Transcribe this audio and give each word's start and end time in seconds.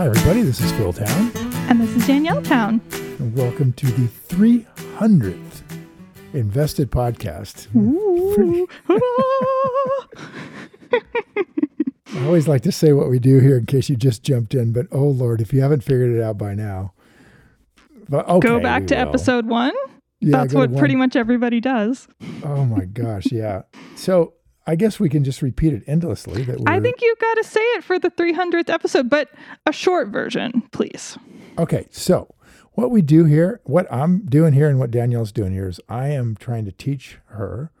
Hi, 0.00 0.06
everybody. 0.06 0.40
This 0.40 0.62
is 0.62 0.72
Phil 0.72 0.94
Town, 0.94 1.30
And 1.68 1.78
this 1.78 1.94
is 1.94 2.06
Danielle 2.06 2.40
Town. 2.40 2.80
and 2.90 3.36
welcome 3.36 3.74
to 3.74 3.84
the 3.84 4.08
300th 4.08 5.60
Invested 6.32 6.90
Podcast. 6.90 7.66
Ooh. 7.76 8.66
I 12.18 12.24
always 12.24 12.48
like 12.48 12.62
to 12.62 12.72
say 12.72 12.94
what 12.94 13.10
we 13.10 13.18
do 13.18 13.40
here 13.40 13.58
in 13.58 13.66
case 13.66 13.90
you 13.90 13.96
just 13.96 14.22
jumped 14.22 14.54
in, 14.54 14.72
but 14.72 14.86
oh 14.90 15.08
Lord, 15.08 15.42
if 15.42 15.52
you 15.52 15.60
haven't 15.60 15.84
figured 15.84 16.16
it 16.16 16.22
out 16.22 16.38
by 16.38 16.54
now, 16.54 16.94
but 18.08 18.26
okay, 18.26 18.48
Go 18.48 18.58
back 18.58 18.86
to 18.86 18.94
will. 18.94 19.02
episode 19.02 19.48
one. 19.48 19.74
Yeah, 20.20 20.38
That's 20.38 20.54
what 20.54 20.74
pretty 20.78 20.96
much 20.96 21.14
everybody 21.14 21.60
does. 21.60 22.08
Oh 22.42 22.64
my 22.64 22.86
gosh, 22.86 23.26
yeah. 23.30 23.64
So 23.96 24.32
I 24.66 24.76
guess 24.76 25.00
we 25.00 25.08
can 25.08 25.24
just 25.24 25.42
repeat 25.42 25.72
it 25.72 25.82
endlessly. 25.86 26.42
That 26.42 26.62
I 26.66 26.80
think 26.80 27.00
you've 27.00 27.18
got 27.18 27.34
to 27.34 27.44
say 27.44 27.60
it 27.60 27.84
for 27.84 27.98
the 27.98 28.10
300th 28.10 28.68
episode, 28.68 29.08
but 29.08 29.30
a 29.66 29.72
short 29.72 30.08
version, 30.08 30.62
please. 30.70 31.18
Okay, 31.58 31.88
so 31.90 32.34
what 32.72 32.90
we 32.90 33.02
do 33.02 33.24
here, 33.24 33.60
what 33.64 33.90
I'm 33.92 34.24
doing 34.26 34.52
here, 34.52 34.68
and 34.68 34.78
what 34.78 34.90
Danielle's 34.90 35.32
doing 35.32 35.52
here 35.52 35.68
is 35.68 35.80
I 35.88 36.08
am 36.08 36.36
trying 36.36 36.64
to 36.66 36.72
teach 36.72 37.18
her 37.26 37.72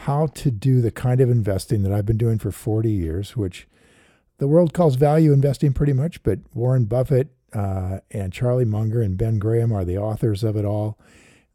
how 0.00 0.26
to 0.26 0.50
do 0.50 0.80
the 0.80 0.90
kind 0.90 1.20
of 1.20 1.30
investing 1.30 1.82
that 1.82 1.92
I've 1.92 2.06
been 2.06 2.18
doing 2.18 2.38
for 2.38 2.50
40 2.50 2.90
years, 2.90 3.36
which 3.36 3.66
the 4.38 4.46
world 4.46 4.74
calls 4.74 4.96
value 4.96 5.32
investing 5.32 5.72
pretty 5.72 5.92
much, 5.92 6.22
but 6.22 6.38
Warren 6.54 6.84
Buffett 6.84 7.28
uh, 7.52 8.00
and 8.10 8.32
Charlie 8.32 8.64
Munger 8.64 9.00
and 9.00 9.16
Ben 9.16 9.38
Graham 9.38 9.72
are 9.72 9.84
the 9.84 9.96
authors 9.96 10.44
of 10.44 10.56
it 10.56 10.64
all, 10.64 10.98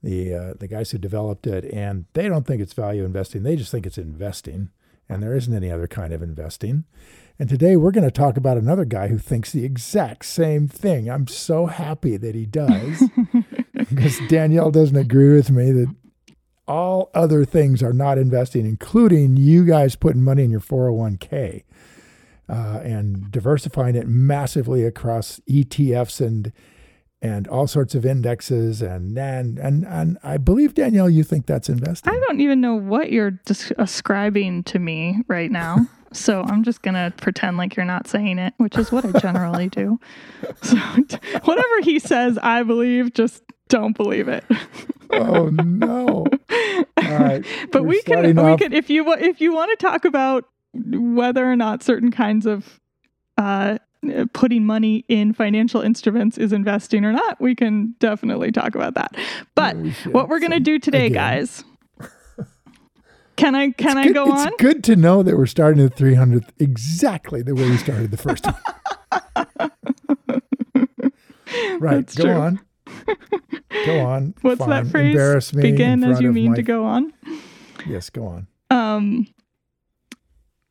the 0.03 0.33
uh, 0.33 0.53
the 0.59 0.67
guys 0.67 0.91
who 0.91 0.97
developed 0.97 1.47
it, 1.47 1.65
and 1.73 2.05
they 2.13 2.27
don't 2.27 2.45
think 2.45 2.61
it's 2.61 2.73
value 2.73 3.05
investing. 3.05 3.43
They 3.43 3.55
just 3.55 3.71
think 3.71 3.85
it's 3.85 3.97
investing, 3.97 4.69
and 5.07 5.21
there 5.21 5.35
isn't 5.35 5.53
any 5.53 5.71
other 5.71 5.87
kind 5.87 6.13
of 6.13 6.21
investing. 6.21 6.85
And 7.39 7.49
today 7.49 7.75
we're 7.75 7.91
going 7.91 8.03
to 8.03 8.11
talk 8.11 8.37
about 8.37 8.57
another 8.57 8.85
guy 8.85 9.07
who 9.07 9.17
thinks 9.17 9.51
the 9.51 9.65
exact 9.65 10.25
same 10.25 10.67
thing. 10.67 11.09
I'm 11.09 11.25
so 11.27 11.65
happy 11.65 12.15
that 12.17 12.35
he 12.35 12.45
does 12.45 13.03
because 13.73 14.19
Danielle 14.27 14.69
doesn't 14.69 14.95
agree 14.95 15.33
with 15.33 15.49
me 15.49 15.71
that 15.71 15.95
all 16.67 17.09
other 17.15 17.43
things 17.43 17.81
are 17.81 17.93
not 17.93 18.19
investing, 18.19 18.65
including 18.65 19.37
you 19.37 19.65
guys 19.65 19.95
putting 19.95 20.23
money 20.23 20.43
in 20.43 20.51
your 20.51 20.59
401k 20.59 21.63
uh, 22.47 22.79
and 22.83 23.31
diversifying 23.31 23.95
it 23.95 24.07
massively 24.07 24.85
across 24.85 25.39
ETFs 25.49 26.25
and 26.25 26.53
and 27.21 27.47
all 27.47 27.67
sorts 27.67 27.93
of 27.95 28.05
indexes 28.05 28.81
and 28.81 29.17
and 29.17 29.59
and, 29.59 29.85
and 29.85 30.17
I 30.23 30.37
believe 30.37 30.73
Danielle, 30.73 31.09
you 31.09 31.23
think 31.23 31.45
that's 31.45 31.69
investing. 31.69 32.11
I 32.13 32.19
don't 32.27 32.39
even 32.41 32.61
know 32.61 32.75
what 32.75 33.11
you're 33.11 33.39
ascribing 33.77 34.63
to 34.63 34.79
me 34.79 35.23
right 35.27 35.51
now. 35.51 35.77
So 36.13 36.41
I'm 36.41 36.63
just 36.65 36.81
going 36.81 36.95
to 36.95 37.13
pretend 37.15 37.55
like 37.55 37.77
you're 37.77 37.85
not 37.85 38.05
saying 38.05 38.37
it, 38.37 38.53
which 38.57 38.77
is 38.77 38.91
what 38.91 39.05
I 39.05 39.17
generally 39.17 39.69
do. 39.69 39.97
So 40.61 40.75
whatever 41.45 41.81
he 41.83 41.99
says, 41.99 42.37
I 42.43 42.63
believe, 42.63 43.13
just 43.13 43.41
don't 43.69 43.95
believe 43.95 44.27
it. 44.27 44.43
oh 45.13 45.47
no! 45.47 46.25
All 46.97 47.17
right, 47.17 47.45
but 47.71 47.83
we're 47.83 47.87
we 47.87 48.01
can 48.01 48.13
starting 48.13 48.35
we 48.35 48.41
off- 48.41 48.59
could 48.59 48.73
if 48.73 48.89
you 48.89 49.09
if 49.13 49.39
you 49.39 49.53
want 49.53 49.71
to 49.71 49.77
talk 49.77 50.03
about 50.03 50.49
whether 50.73 51.49
or 51.49 51.55
not 51.55 51.81
certain 51.81 52.11
kinds 52.11 52.45
of 52.45 52.81
uh 53.37 53.77
putting 54.33 54.65
money 54.65 55.05
in 55.07 55.31
financial 55.33 55.81
instruments 55.81 56.37
is 56.37 56.51
investing 56.51 57.05
or 57.05 57.11
not 57.13 57.39
we 57.39 57.53
can 57.55 57.93
definitely 57.99 58.51
talk 58.51 58.73
about 58.75 58.95
that 58.95 59.15
but 59.55 59.75
we 59.77 59.91
what 60.11 60.27
we're 60.27 60.39
going 60.39 60.51
to 60.51 60.59
do 60.59 60.79
today 60.79 61.05
again. 61.05 61.13
guys 61.13 61.63
can 63.35 63.53
i 63.55 63.69
can 63.71 63.97
It's 63.97 63.97
i 63.97 64.03
good- 64.05 64.13
go 64.15 64.23
it's 64.23 64.41
on 64.41 64.47
It's 64.47 64.55
good 64.57 64.83
to 64.85 64.95
know 64.95 65.21
that 65.23 65.37
we're 65.37 65.45
starting 65.45 65.83
the 65.83 65.89
300th 65.91 66.49
exactly 66.59 67.41
the 67.43 67.53
way 67.53 67.69
we 67.69 67.77
started 67.77 68.09
the 68.11 68.17
first 68.17 68.45
one. 68.45 68.55
right, 71.79 71.97
That's 72.05 72.15
go 72.15 72.23
true. 72.23 72.33
on. 72.33 72.59
Go 73.85 73.99
on. 74.05 74.33
what's 74.41 74.59
Fine. 74.59 74.69
that 74.69 74.87
phrase 74.87 75.11
Embarrass 75.15 75.53
me 75.53 75.61
begin 75.63 76.03
as 76.03 76.21
you 76.21 76.31
mean 76.31 76.51
my- 76.51 76.55
to 76.55 76.63
go 76.63 76.85
on 76.85 77.13
Yes, 77.87 78.09
go 78.11 78.25
on. 78.27 78.47
Um, 78.69 79.27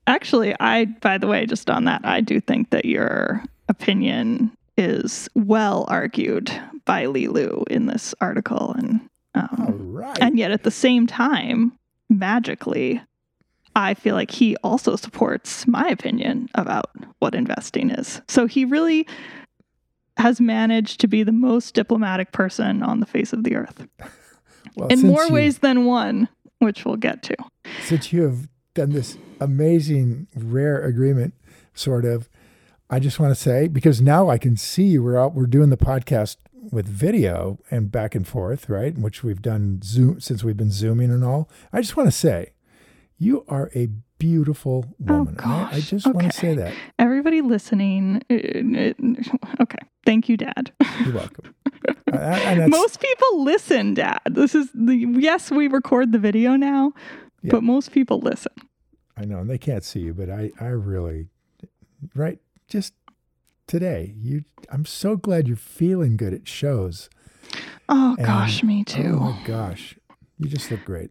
actually, 0.07 0.55
I, 0.61 0.87
by 0.87 1.19
the 1.19 1.27
way, 1.27 1.47
just 1.47 1.71
on 1.71 1.85
that, 1.85 2.01
I 2.05 2.21
do 2.21 2.41
think 2.41 2.71
that 2.71 2.85
your 2.85 3.43
opinion 3.69 4.57
is 4.77 5.29
well 5.35 5.85
argued 5.89 6.51
by 6.85 7.07
Li 7.07 7.29
Lu 7.29 7.65
in 7.71 7.87
this 7.87 8.15
article, 8.21 8.75
and 8.79 9.01
um, 9.35 9.93
right. 9.93 10.19
and 10.21 10.39
yet 10.39 10.51
at 10.51 10.65
the 10.65 10.71
same 10.71 11.07
time, 11.07 11.73
magically, 12.09 13.01
I 13.77 13.95
feel 13.95 14.15
like 14.15 14.31
he 14.31 14.57
also 14.65 14.97
supports 14.97 15.67
my 15.67 15.89
opinion 15.89 16.49
about 16.55 16.91
what 17.21 17.35
investing 17.35 17.91
is. 17.91 18.21
So 18.27 18.47
he 18.47 18.65
really 18.65 19.07
has 20.17 20.41
managed 20.41 21.01
to 21.01 21.07
be 21.09 21.23
the 21.23 21.33
most 21.33 21.75
diplomatic 21.75 22.33
person 22.33 22.83
on 22.83 23.01
the 23.01 23.07
face 23.07 23.33
of 23.33 23.45
the 23.45 23.57
earth 23.57 23.87
well, 24.77 24.89
in 24.89 25.01
more 25.03 25.25
you- 25.25 25.33
ways 25.33 25.59
than 25.59 25.85
one, 25.85 26.29
which 26.59 26.85
we'll 26.85 26.97
get 26.97 27.23
to. 27.25 27.37
since 27.85 28.13
you 28.13 28.23
have 28.23 28.49
done 28.75 28.91
this 28.91 29.19
amazing, 29.41 30.29
rare 30.35 30.83
agreement, 30.83 31.35
sort 31.75 32.05
of, 32.05 32.29
I 32.89 32.99
just 32.99 33.21
want 33.21 33.35
to 33.35 33.41
say 33.41 33.69
because 33.69 34.01
now 34.01 34.29
I 34.29 34.39
can 34.39 34.57
see. 34.57 34.99
We're 34.99 35.19
out. 35.19 35.35
We're 35.35 35.47
doing 35.47 35.71
the 35.71 35.77
podcast 35.77 36.37
with 36.71 36.87
video 36.87 37.59
and 37.71 37.91
back 37.91 38.15
and 38.15 38.27
forth, 38.27 38.69
right? 38.69 38.97
Which 38.97 39.23
we've 39.23 39.41
done 39.41 39.81
Zoom 39.83 40.21
since 40.21 40.43
we've 40.43 40.57
been 40.57 40.73
zooming 40.73 41.11
and 41.11 41.25
all. 41.25 41.49
I 41.73 41.81
just 41.81 41.97
want 41.97 42.09
to 42.09 42.13
say, 42.17 42.53
you 43.17 43.45
are 43.49 43.71
a 43.75 43.89
beautiful 44.19 44.95
woman. 44.99 45.37
And 45.39 45.41
I, 45.41 45.63
I 45.63 45.71
gosh, 45.73 45.91
just 45.91 46.07
want 46.07 46.33
to 46.33 46.37
say 46.37 46.51
okay. 46.51 46.61
that. 46.63 46.75
Everybody 46.99 47.41
listening, 47.43 48.23
uh, 48.31 49.63
okay. 49.63 49.79
Thank 50.05 50.29
you, 50.29 50.37
Dad. 50.37 50.73
You're 51.05 51.15
welcome. 51.15 51.55
Uh, 52.13 52.67
most 52.69 53.01
people 53.01 53.45
listen, 53.45 53.95
Dad. 53.95 54.21
This 54.31 54.55
is 54.55 54.69
the 54.75 54.95
yes, 54.95 55.51
we 55.51 55.69
record 55.69 56.13
the 56.13 56.19
video 56.19 56.57
now, 56.57 56.93
Yeah. 57.43 57.51
but 57.53 57.63
most 57.63 57.93
people 57.93 58.21
listen. 58.21 58.53
I 59.17 59.25
know, 59.25 59.39
and 59.39 59.51
they 59.51 59.59
can't 59.59 59.85
see 59.85 60.01
you, 60.01 60.15
but 60.15 60.31
I, 60.31 60.51
I 60.61 60.67
really, 60.67 61.29
right? 62.15 62.39
Just 62.69 62.95
today, 63.67 64.15
you. 64.17 64.45
I'm 64.71 64.85
so 64.85 65.17
glad 65.17 65.47
you're 65.49 65.57
feeling 65.57 66.17
good. 66.17 66.33
It 66.33 66.49
shows. 66.49 67.11
Oh 67.89 68.15
And- 68.17 68.27
gosh, 68.27 68.63
me 68.63 68.85
too. 68.85 69.19
Oh 69.21 69.33
my 69.33 69.43
gosh, 69.45 69.97
you 70.39 70.49
just 70.49 70.71
look 70.71 70.85
great. 70.85 71.11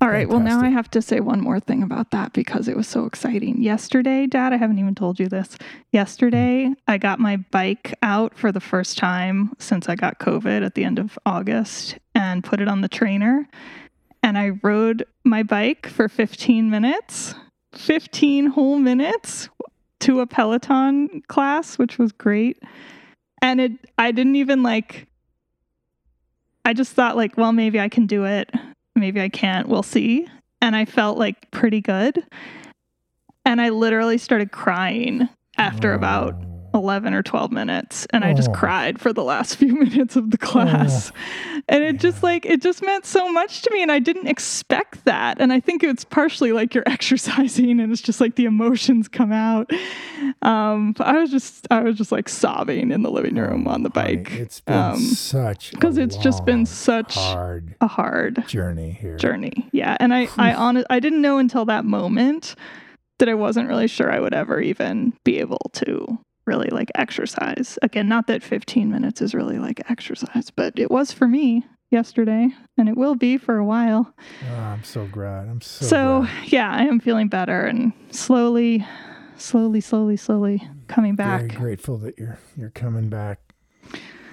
All 0.00 0.08
right. 0.08 0.28
Well, 0.28 0.40
now 0.40 0.60
I 0.60 0.68
have 0.68 0.90
to 0.90 1.00
say 1.00 1.20
one 1.20 1.40
more 1.40 1.60
thing 1.60 1.80
about 1.80 2.10
that 2.10 2.32
because 2.32 2.66
it 2.66 2.76
was 2.76 2.88
so 2.88 3.04
exciting. 3.06 3.62
Yesterday, 3.62 4.26
Dad, 4.26 4.52
I 4.52 4.56
haven't 4.56 4.80
even 4.80 4.96
told 4.96 5.20
you 5.20 5.28
this. 5.28 5.56
Yesterday, 5.92 6.66
mm. 6.70 6.74
I 6.88 6.98
got 6.98 7.20
my 7.20 7.36
bike 7.36 7.94
out 8.02 8.36
for 8.36 8.50
the 8.50 8.58
first 8.58 8.98
time 8.98 9.52
since 9.60 9.88
I 9.88 9.94
got 9.94 10.18
COVID 10.18 10.66
at 10.66 10.74
the 10.74 10.82
end 10.82 10.98
of 10.98 11.16
August 11.24 11.98
and 12.16 12.42
put 12.42 12.60
it 12.60 12.66
on 12.66 12.80
the 12.80 12.88
trainer. 12.88 13.48
And 14.22 14.38
I 14.38 14.50
rode 14.62 15.04
my 15.24 15.42
bike 15.42 15.86
for 15.86 16.08
15 16.08 16.70
minutes, 16.70 17.34
15 17.74 18.46
whole 18.46 18.78
minutes 18.78 19.48
to 20.00 20.20
a 20.20 20.26
Peloton 20.26 21.22
class, 21.28 21.78
which 21.78 21.98
was 21.98 22.12
great. 22.12 22.62
And 23.40 23.60
it, 23.60 23.72
I 23.98 24.12
didn't 24.12 24.36
even 24.36 24.62
like, 24.62 25.06
I 26.64 26.72
just 26.72 26.92
thought, 26.92 27.16
like, 27.16 27.36
well, 27.36 27.52
maybe 27.52 27.80
I 27.80 27.88
can 27.88 28.06
do 28.06 28.24
it 28.24 28.50
maybe 28.94 29.20
I 29.20 29.28
can't. 29.28 29.68
We'll 29.68 29.82
see. 29.82 30.26
And 30.60 30.76
I 30.76 30.84
felt 30.84 31.18
like 31.18 31.50
pretty 31.50 31.80
good. 31.80 32.24
And 33.44 33.60
I 33.60 33.70
literally 33.70 34.18
started 34.18 34.52
crying 34.52 35.28
after 35.58 35.92
about 35.92 36.34
Oh. 36.34 36.51
11 36.74 37.14
or 37.14 37.22
12 37.22 37.50
minutes. 37.52 38.06
And 38.10 38.24
I 38.24 38.32
just 38.34 38.48
Oh. 38.50 38.52
cried 38.52 39.00
for 39.00 39.12
the 39.12 39.22
last 39.24 39.56
few 39.60 39.74
minutes 39.74 40.16
of 40.16 40.30
the 40.30 40.38
class. 40.38 41.12
And 41.68 41.84
it 41.84 41.98
just 42.00 42.22
like, 42.22 42.44
it 42.46 42.60
just 42.62 42.82
meant 42.82 43.06
so 43.06 43.30
much 43.30 43.62
to 43.62 43.70
me. 43.72 43.82
And 43.82 43.92
I 43.92 43.98
didn't 43.98 44.26
expect 44.28 45.04
that. 45.04 45.40
And 45.40 45.52
I 45.52 45.60
think 45.60 45.82
it's 45.84 46.04
partially 46.04 46.52
like 46.52 46.74
you're 46.74 46.84
exercising 46.88 47.80
and 47.80 47.92
it's 47.92 48.02
just 48.02 48.20
like 48.20 48.34
the 48.36 48.44
emotions 48.46 49.08
come 49.08 49.32
out. 49.32 49.70
Um, 50.42 50.92
but 50.92 51.06
I 51.06 51.18
was 51.18 51.30
just, 51.30 51.66
I 51.70 51.80
was 51.80 51.96
just 51.96 52.12
like 52.12 52.28
sobbing 52.28 52.90
in 52.90 53.02
the 53.02 53.10
living 53.10 53.36
room 53.36 53.66
on 53.68 53.82
the 53.82 53.90
Honey, 53.94 54.16
bike. 54.16 54.32
it's 54.32 54.60
been 54.60 54.76
um, 54.76 54.98
such 55.00 55.70
because 55.72 55.98
it's 55.98 56.16
just 56.16 56.44
been 56.44 56.64
such 56.66 57.14
hard 57.14 57.74
a 57.80 57.86
hard 57.86 58.46
journey 58.46 58.92
here. 58.92 59.16
journey. 59.16 59.68
Yeah, 59.72 59.96
and 60.00 60.14
I 60.14 60.28
I 60.38 60.54
honest 60.54 60.86
I 60.90 61.00
didn't 61.00 61.20
know 61.22 61.38
until 61.38 61.64
that 61.66 61.84
moment 61.84 62.54
that 63.18 63.28
I 63.28 63.34
wasn't 63.34 63.68
really 63.68 63.86
sure 63.88 64.10
I 64.10 64.20
would 64.20 64.34
ever 64.34 64.60
even 64.60 65.12
be 65.24 65.38
able 65.38 65.70
to 65.74 66.18
really 66.46 66.68
like 66.68 66.90
exercise. 66.94 67.78
Again, 67.82 68.08
not 68.08 68.26
that 68.26 68.42
15 68.42 68.90
minutes 68.90 69.20
is 69.22 69.34
really 69.34 69.58
like 69.58 69.80
exercise, 69.90 70.50
but 70.50 70.78
it 70.78 70.90
was 70.90 71.12
for 71.12 71.26
me 71.28 71.64
yesterday 71.90 72.48
and 72.78 72.88
it 72.88 72.96
will 72.96 73.14
be 73.14 73.36
for 73.38 73.58
a 73.58 73.64
while. 73.64 74.14
Oh, 74.50 74.54
I'm 74.54 74.82
so 74.84 75.06
glad. 75.06 75.48
I'm 75.48 75.60
so 75.60 75.84
So, 75.86 76.20
glad. 76.22 76.48
yeah, 76.52 76.70
I 76.72 76.82
am 76.84 77.00
feeling 77.00 77.28
better 77.28 77.64
and 77.66 77.92
slowly, 78.10 78.84
slowly, 79.36 79.80
slowly, 79.80 80.16
slowly 80.16 80.66
coming 80.88 81.14
back. 81.16 81.40
Very 81.42 81.48
grateful 81.50 81.98
that 81.98 82.18
you're 82.18 82.38
you're 82.56 82.70
coming 82.70 83.08
back. 83.08 83.40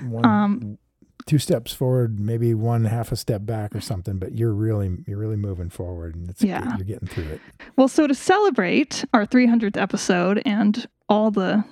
One, 0.03 0.25
Um, 0.25 0.77
two 1.25 1.37
steps 1.37 1.73
forward, 1.73 2.19
maybe 2.19 2.53
one 2.53 2.85
half 2.85 3.11
a 3.11 3.15
step 3.15 3.45
back 3.45 3.75
or 3.75 3.81
something, 3.81 4.17
but 4.17 4.37
you're 4.37 4.53
really 4.53 4.97
you're 5.05 5.17
really 5.19 5.35
moving 5.35 5.69
forward, 5.69 6.15
and 6.15 6.29
it's 6.29 6.41
Yeah. 6.41 6.75
you're 6.77 6.85
getting 6.85 7.07
through 7.07 7.25
it. 7.25 7.41
Well, 7.75 7.87
so 7.89 8.07
to 8.07 8.15
celebrate 8.15 9.03
our 9.13 9.25
300th 9.25 9.75
episode 9.77 10.41
and 10.45 10.87
all 11.09 11.29
the 11.31 11.63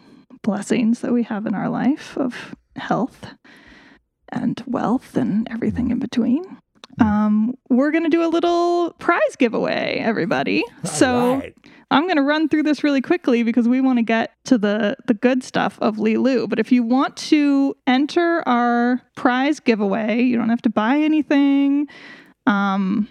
blessings 0.42 1.02
that 1.02 1.14
we 1.14 1.24
have 1.24 1.46
in 1.46 1.54
our 1.54 1.70
life 1.70 2.18
of 2.18 2.56
health 2.76 3.28
and 4.30 4.62
wealth 4.68 5.16
and 5.16 5.48
everything 5.50 5.92
in 5.92 6.00
between, 6.00 6.44
um, 7.00 7.56
we're 7.70 7.92
going 7.92 8.04
to 8.04 8.10
do 8.10 8.26
a 8.26 8.28
little 8.30 8.92
prize 9.00 9.36
giveaway, 9.38 9.98
everybody. 10.00 10.64
so 10.84 11.32
All 11.32 11.38
right. 11.38 11.56
I'm 11.90 12.04
going 12.04 12.18
to 12.18 12.24
run 12.24 12.50
through 12.50 12.64
this 12.64 12.84
really 12.84 13.02
quickly 13.02 13.44
because 13.44 13.68
we 13.68 13.80
want 13.82 14.00
to 14.00 14.04
get 14.04 14.32
to 14.46 14.58
the 14.58 14.98
the 15.06 15.14
good 15.14 15.44
stuff 15.44 15.78
of 15.80 16.00
Li 16.00 16.18
Lu. 16.18 16.48
But 16.48 16.60
if 16.60 16.72
you 16.72 16.84
want 16.84 17.16
to 17.18 17.76
enter 17.86 18.44
our 18.48 19.02
prize 19.16 19.60
giveaway, 19.60 20.22
you 20.22 20.38
don't 20.38 20.50
have 20.50 20.62
to 20.64 20.70
buy 20.70 20.98
anything. 20.98 21.88
Um, 22.46 23.08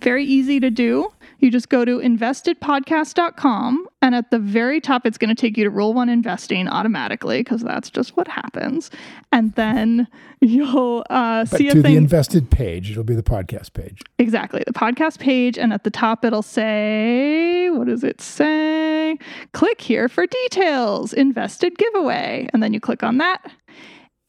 very 0.00 0.24
easy 0.24 0.60
to 0.60 0.70
do. 0.70 1.12
You 1.40 1.50
just 1.50 1.68
go 1.68 1.84
to 1.84 1.98
investedpodcast.com 1.98 3.86
and 4.02 4.14
at 4.14 4.30
the 4.30 4.38
very 4.38 4.80
top 4.80 5.06
it's 5.06 5.18
going 5.18 5.34
to 5.34 5.34
take 5.34 5.56
you 5.56 5.64
to 5.64 5.70
Rule 5.70 5.94
1 5.94 6.08
investing 6.08 6.68
automatically 6.68 7.40
because 7.40 7.62
that's 7.62 7.90
just 7.90 8.16
what 8.16 8.28
happens. 8.28 8.90
And 9.32 9.54
then 9.54 10.06
you'll 10.40 11.04
uh, 11.10 11.44
see 11.46 11.68
a 11.68 11.74
to 11.74 11.82
thing 11.82 11.92
the 11.92 11.96
invested 11.96 12.50
page, 12.50 12.90
it'll 12.90 13.04
be 13.04 13.14
the 13.14 13.22
podcast 13.22 13.72
page. 13.72 14.02
Exactly. 14.18 14.62
The 14.66 14.72
podcast 14.72 15.18
page, 15.18 15.58
and 15.58 15.72
at 15.72 15.84
the 15.84 15.90
top 15.90 16.24
it'll 16.24 16.42
say, 16.42 17.70
what 17.70 17.86
does 17.86 18.04
it 18.04 18.20
say? 18.20 19.18
Click 19.52 19.80
here 19.80 20.08
for 20.08 20.26
details, 20.26 21.12
invested 21.12 21.76
giveaway. 21.78 22.48
And 22.52 22.62
then 22.62 22.74
you 22.74 22.80
click 22.80 23.02
on 23.02 23.18
that. 23.18 23.50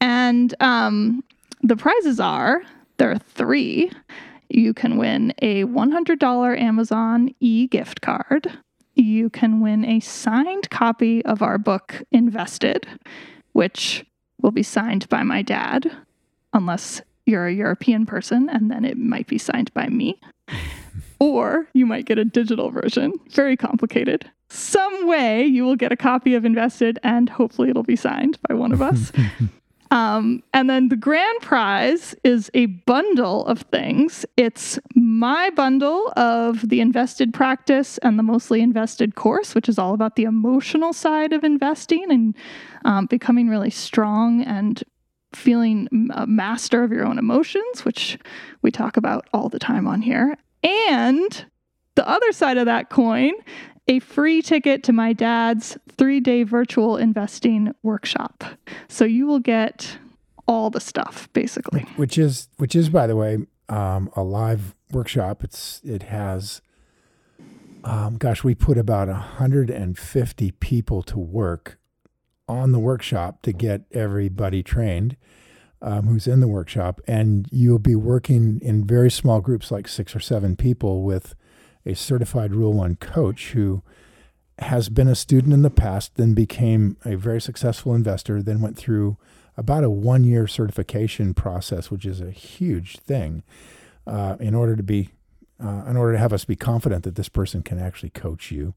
And 0.00 0.54
um, 0.60 1.22
the 1.62 1.76
prizes 1.76 2.18
are 2.18 2.62
there 3.02 3.10
are 3.10 3.18
three. 3.18 3.90
You 4.54 4.74
can 4.74 4.98
win 4.98 5.32
a 5.40 5.64
$100 5.64 6.60
Amazon 6.60 7.34
e 7.40 7.66
gift 7.66 8.02
card. 8.02 8.58
You 8.94 9.30
can 9.30 9.62
win 9.62 9.82
a 9.86 10.00
signed 10.00 10.68
copy 10.68 11.24
of 11.24 11.40
our 11.40 11.56
book, 11.56 12.02
Invested, 12.12 12.86
which 13.52 14.04
will 14.42 14.50
be 14.50 14.62
signed 14.62 15.08
by 15.08 15.22
my 15.22 15.40
dad, 15.40 15.90
unless 16.52 17.00
you're 17.24 17.46
a 17.46 17.54
European 17.54 18.04
person, 18.04 18.50
and 18.50 18.70
then 18.70 18.84
it 18.84 18.98
might 18.98 19.26
be 19.26 19.38
signed 19.38 19.72
by 19.72 19.88
me. 19.88 20.20
or 21.18 21.66
you 21.72 21.86
might 21.86 22.04
get 22.04 22.18
a 22.18 22.24
digital 22.24 22.70
version, 22.70 23.14
very 23.30 23.56
complicated. 23.56 24.30
Some 24.50 25.06
way 25.06 25.46
you 25.46 25.64
will 25.64 25.76
get 25.76 25.92
a 25.92 25.96
copy 25.96 26.34
of 26.34 26.44
Invested, 26.44 26.98
and 27.02 27.30
hopefully 27.30 27.70
it'll 27.70 27.84
be 27.84 27.96
signed 27.96 28.38
by 28.46 28.54
one 28.54 28.72
of 28.72 28.82
us. 28.82 29.12
Um, 29.92 30.42
and 30.54 30.70
then 30.70 30.88
the 30.88 30.96
grand 30.96 31.42
prize 31.42 32.14
is 32.24 32.50
a 32.54 32.64
bundle 32.64 33.44
of 33.44 33.60
things. 33.60 34.24
It's 34.38 34.78
my 34.94 35.50
bundle 35.50 36.14
of 36.16 36.66
the 36.66 36.80
invested 36.80 37.34
practice 37.34 37.98
and 37.98 38.18
the 38.18 38.22
mostly 38.22 38.62
invested 38.62 39.16
course, 39.16 39.54
which 39.54 39.68
is 39.68 39.78
all 39.78 39.92
about 39.92 40.16
the 40.16 40.22
emotional 40.22 40.94
side 40.94 41.34
of 41.34 41.44
investing 41.44 42.10
and 42.10 42.34
um, 42.86 43.04
becoming 43.04 43.50
really 43.50 43.68
strong 43.68 44.42
and 44.42 44.82
feeling 45.34 45.88
a 46.14 46.26
master 46.26 46.82
of 46.82 46.90
your 46.90 47.04
own 47.04 47.18
emotions, 47.18 47.84
which 47.84 48.18
we 48.62 48.70
talk 48.70 48.96
about 48.96 49.28
all 49.34 49.50
the 49.50 49.58
time 49.58 49.86
on 49.86 50.00
here. 50.00 50.38
And 50.64 51.44
the 51.96 52.08
other 52.08 52.32
side 52.32 52.56
of 52.56 52.64
that 52.64 52.88
coin, 52.88 53.32
a 53.88 53.98
free 54.00 54.42
ticket 54.42 54.82
to 54.84 54.92
my 54.92 55.12
dad's 55.12 55.76
three 55.90 56.20
day 56.20 56.42
virtual 56.42 56.96
investing 56.96 57.72
workshop. 57.82 58.44
So 58.88 59.04
you 59.04 59.26
will 59.26 59.40
get 59.40 59.98
all 60.46 60.70
the 60.70 60.80
stuff 60.80 61.28
basically. 61.32 61.82
which 61.96 62.18
is 62.18 62.48
which 62.56 62.74
is 62.74 62.88
by 62.88 63.06
the 63.06 63.16
way 63.16 63.38
um, 63.68 64.10
a 64.16 64.22
live 64.22 64.74
workshop 64.90 65.42
it's 65.44 65.80
it 65.84 66.04
has 66.04 66.60
um, 67.84 68.16
gosh 68.16 68.44
we 68.44 68.54
put 68.54 68.76
about 68.76 69.08
150 69.08 70.50
people 70.52 71.02
to 71.02 71.18
work 71.18 71.78
on 72.48 72.72
the 72.72 72.78
workshop 72.78 73.40
to 73.42 73.52
get 73.52 73.82
everybody 73.92 74.62
trained 74.62 75.16
um, 75.80 76.06
who's 76.06 76.26
in 76.26 76.40
the 76.40 76.48
workshop 76.48 77.00
and 77.06 77.48
you'll 77.50 77.78
be 77.78 77.94
working 77.96 78.60
in 78.62 78.86
very 78.86 79.10
small 79.10 79.40
groups 79.40 79.70
like 79.70 79.88
six 79.88 80.14
or 80.14 80.20
seven 80.20 80.56
people 80.56 81.02
with 81.02 81.34
a 81.84 81.94
certified 81.94 82.54
rule 82.54 82.72
one 82.72 82.96
coach 82.96 83.50
who 83.52 83.82
has 84.58 84.88
been 84.88 85.08
a 85.08 85.14
student 85.14 85.52
in 85.52 85.62
the 85.62 85.70
past 85.70 86.14
then 86.16 86.34
became 86.34 86.96
a 87.04 87.16
very 87.16 87.40
successful 87.40 87.94
investor 87.94 88.42
then 88.42 88.60
went 88.60 88.76
through 88.76 89.16
about 89.56 89.84
a 89.84 89.90
one 89.90 90.24
year 90.24 90.46
certification 90.46 91.34
process, 91.34 91.90
which 91.90 92.06
is 92.06 92.20
a 92.20 92.30
huge 92.30 92.98
thing, 92.98 93.42
uh, 94.06 94.36
in 94.40 94.54
order 94.54 94.76
to 94.76 94.82
be, 94.82 95.10
uh, 95.62 95.84
in 95.86 95.96
order 95.96 96.12
to 96.12 96.18
have 96.18 96.32
us 96.32 96.44
be 96.44 96.56
confident 96.56 97.04
that 97.04 97.16
this 97.16 97.28
person 97.28 97.62
can 97.62 97.78
actually 97.78 98.10
coach 98.10 98.50
you 98.50 98.74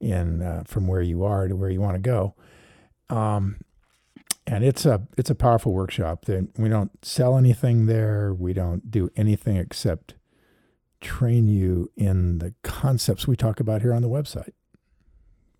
in 0.00 0.42
uh, 0.42 0.62
from 0.66 0.86
where 0.86 1.02
you 1.02 1.24
are 1.24 1.48
to 1.48 1.56
where 1.56 1.70
you 1.70 1.80
want 1.80 1.94
to 1.94 2.00
go. 2.00 2.34
Um, 3.08 3.56
and 4.46 4.62
it's 4.62 4.86
a 4.86 5.02
it's 5.18 5.30
a 5.30 5.34
powerful 5.34 5.72
workshop. 5.72 6.26
That 6.26 6.48
we 6.56 6.68
don't 6.68 6.92
sell 7.04 7.36
anything 7.36 7.86
there. 7.86 8.32
We 8.32 8.52
don't 8.52 8.90
do 8.90 9.10
anything 9.16 9.56
except 9.56 10.14
train 11.00 11.46
you 11.48 11.90
in 11.96 12.38
the 12.38 12.54
concepts 12.62 13.26
we 13.26 13.36
talk 13.36 13.60
about 13.60 13.82
here 13.82 13.92
on 13.94 14.02
the 14.02 14.08
website 14.08 14.52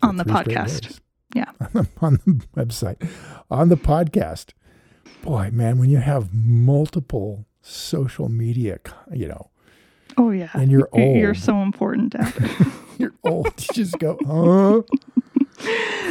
On 0.03 0.17
the 0.17 0.25
podcast. 0.25 1.01
Yeah. 1.35 1.51
on 1.61 1.69
the, 1.75 1.89
on 2.01 2.13
the 2.25 2.33
website, 2.57 3.09
on 3.51 3.69
the 3.69 3.77
podcast. 3.77 4.53
Boy, 5.23 5.51
man, 5.53 5.79
when 5.79 5.91
you 5.91 5.99
have 5.99 6.33
multiple 6.33 7.47
social 7.61 8.29
media, 8.29 8.79
you 9.13 9.29
know, 9.29 9.51
Oh 10.17 10.31
yeah. 10.31 10.49
and 10.55 10.71
you're 10.71 10.89
old, 10.93 11.17
You're 11.17 11.35
so 11.35 11.61
important, 11.63 12.13
Dad. 12.13 12.33
you're 12.99 13.13
old, 13.25 13.47
you 13.59 13.75
just 13.75 13.99
go, 13.99 14.19
huh? 14.27 14.83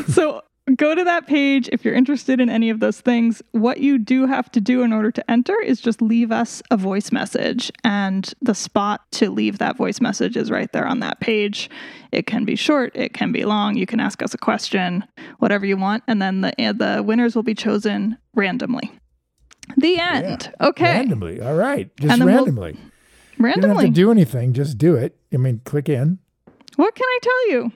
so 0.12 0.42
go 0.78 0.96
to 0.96 1.04
that 1.04 1.28
page 1.28 1.70
if 1.72 1.84
you're 1.86 1.94
interested 1.94 2.40
in 2.40 2.50
any 2.50 2.70
of 2.70 2.80
those 2.80 3.00
things. 3.02 3.42
What 3.52 3.80
you 3.80 3.98
do 3.98 4.26
have 4.26 4.52
to 4.52 4.62
do 4.62 4.82
in 4.84 4.92
order 4.94 5.12
to 5.12 5.32
enter 5.32 5.60
is 5.62 5.80
just 5.82 6.02
leave 6.02 6.32
us 6.32 6.62
a 6.72 6.78
voice 6.78 7.12
message. 7.12 7.72
And 7.84 8.34
the 8.42 8.56
spot 8.56 9.02
to 9.14 9.30
leave 9.30 9.58
that 9.60 9.78
voice 9.78 10.02
message 10.02 10.36
is 10.38 10.52
right 10.52 10.72
there 10.72 10.88
on 10.88 11.00
that 11.00 11.20
page. 11.20 11.70
It 12.12 12.28
can 12.28 12.46
be 12.46 12.56
short, 12.56 12.96
it 12.96 13.14
can 13.14 13.32
be 13.32 13.46
long. 13.46 13.76
You 13.76 13.86
can 13.86 14.00
ask 14.00 14.22
us 14.22 14.34
a 14.34 14.38
question, 14.38 15.04
whatever 15.40 15.66
you 15.66 15.78
want. 15.78 16.04
And 16.08 16.22
then 16.22 16.42
the, 16.42 16.60
eh, 16.62 16.72
the 16.74 17.04
winners 17.04 17.36
will 17.36 17.44
be 17.44 17.56
chosen 17.56 18.18
randomly. 18.34 18.92
The 19.78 20.00
end. 20.00 20.54
Okay. 20.62 20.84
Randomly. 20.84 21.42
All 21.42 21.56
right. 21.56 21.90
Just 21.98 22.12
And 22.12 22.22
then 22.22 22.28
we'll- 22.28 22.46
randomly. 22.46 22.78
You 23.40 23.54
don't 23.62 23.76
have 23.78 23.86
to 23.86 23.90
do 23.92 24.12
anything. 24.12 24.54
Just 24.54 24.78
do 24.78 24.96
it. 24.96 25.18
I 25.34 25.38
mean, 25.38 25.62
click 25.66 25.90
in 25.90 26.20
what 26.76 26.96
can 26.96 27.06
I 27.08 27.20
tell 27.22 27.50
you? 27.52 27.72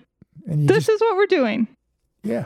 and 0.47 0.61
you 0.61 0.67
This 0.67 0.85
just, 0.85 0.89
is 0.89 1.01
what 1.01 1.15
we're 1.15 1.25
doing. 1.27 1.67
yeah. 2.23 2.45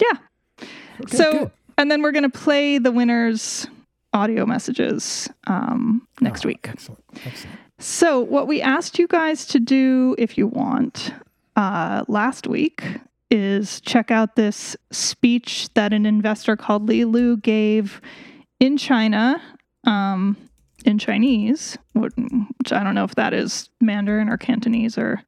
Yeah. 0.00 0.66
Okay, 1.02 1.16
so, 1.16 1.32
good. 1.32 1.50
and 1.78 1.90
then 1.90 2.02
we're 2.02 2.12
going 2.12 2.30
to 2.30 2.38
play 2.38 2.78
the 2.78 2.92
winners' 2.92 3.66
audio 4.12 4.44
messages 4.46 5.28
um, 5.46 6.06
next 6.20 6.44
Oh, 6.44 6.48
week. 6.48 6.66
Excellent. 6.68 7.02
Excellent. 7.24 7.58
So, 7.78 8.20
what 8.20 8.46
we 8.46 8.60
asked 8.60 8.98
you 8.98 9.06
guys 9.06 9.46
to 9.46 9.58
do, 9.60 10.14
if 10.18 10.36
you 10.36 10.46
want, 10.46 11.12
uh, 11.56 12.04
last 12.08 12.46
week 12.46 12.84
is 13.30 13.80
check 13.80 14.10
out 14.10 14.36
this 14.36 14.76
speech 14.90 15.68
that 15.74 15.92
an 15.92 16.04
investor 16.04 16.56
called 16.56 16.88
Li 16.88 17.04
Lu 17.04 17.36
gave 17.36 18.00
in 18.58 18.76
China, 18.76 19.40
um, 19.86 20.36
in 20.84 20.98
Chinese, 20.98 21.78
which 21.94 22.12
I 22.72 22.82
don't 22.82 22.94
know 22.94 23.04
if 23.04 23.14
that 23.14 23.32
is 23.32 23.70
Mandarin 23.80 24.28
or 24.28 24.36
Cantonese 24.36 24.98
or 24.98 25.22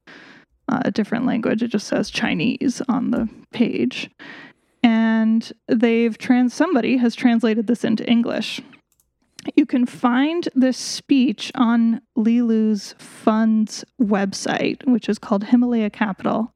uh, 0.68 0.82
a 0.84 0.90
different 0.90 1.24
language. 1.26 1.62
It 1.62 1.68
just 1.68 1.86
says 1.86 2.10
Chinese 2.10 2.82
on 2.88 3.10
the 3.12 3.28
page. 3.52 4.10
They've 5.66 6.16
trans 6.16 6.54
somebody 6.54 6.98
has 6.98 7.14
translated 7.14 7.66
this 7.66 7.84
into 7.84 8.08
English. 8.08 8.60
You 9.56 9.66
can 9.66 9.86
find 9.86 10.48
this 10.54 10.78
speech 10.78 11.50
on 11.54 12.00
Li 12.14 12.42
Lu's 12.42 12.94
fund's 12.98 13.84
website, 14.00 14.86
which 14.86 15.08
is 15.08 15.18
called 15.18 15.44
Himalaya 15.44 15.90
Capital. 15.90 16.54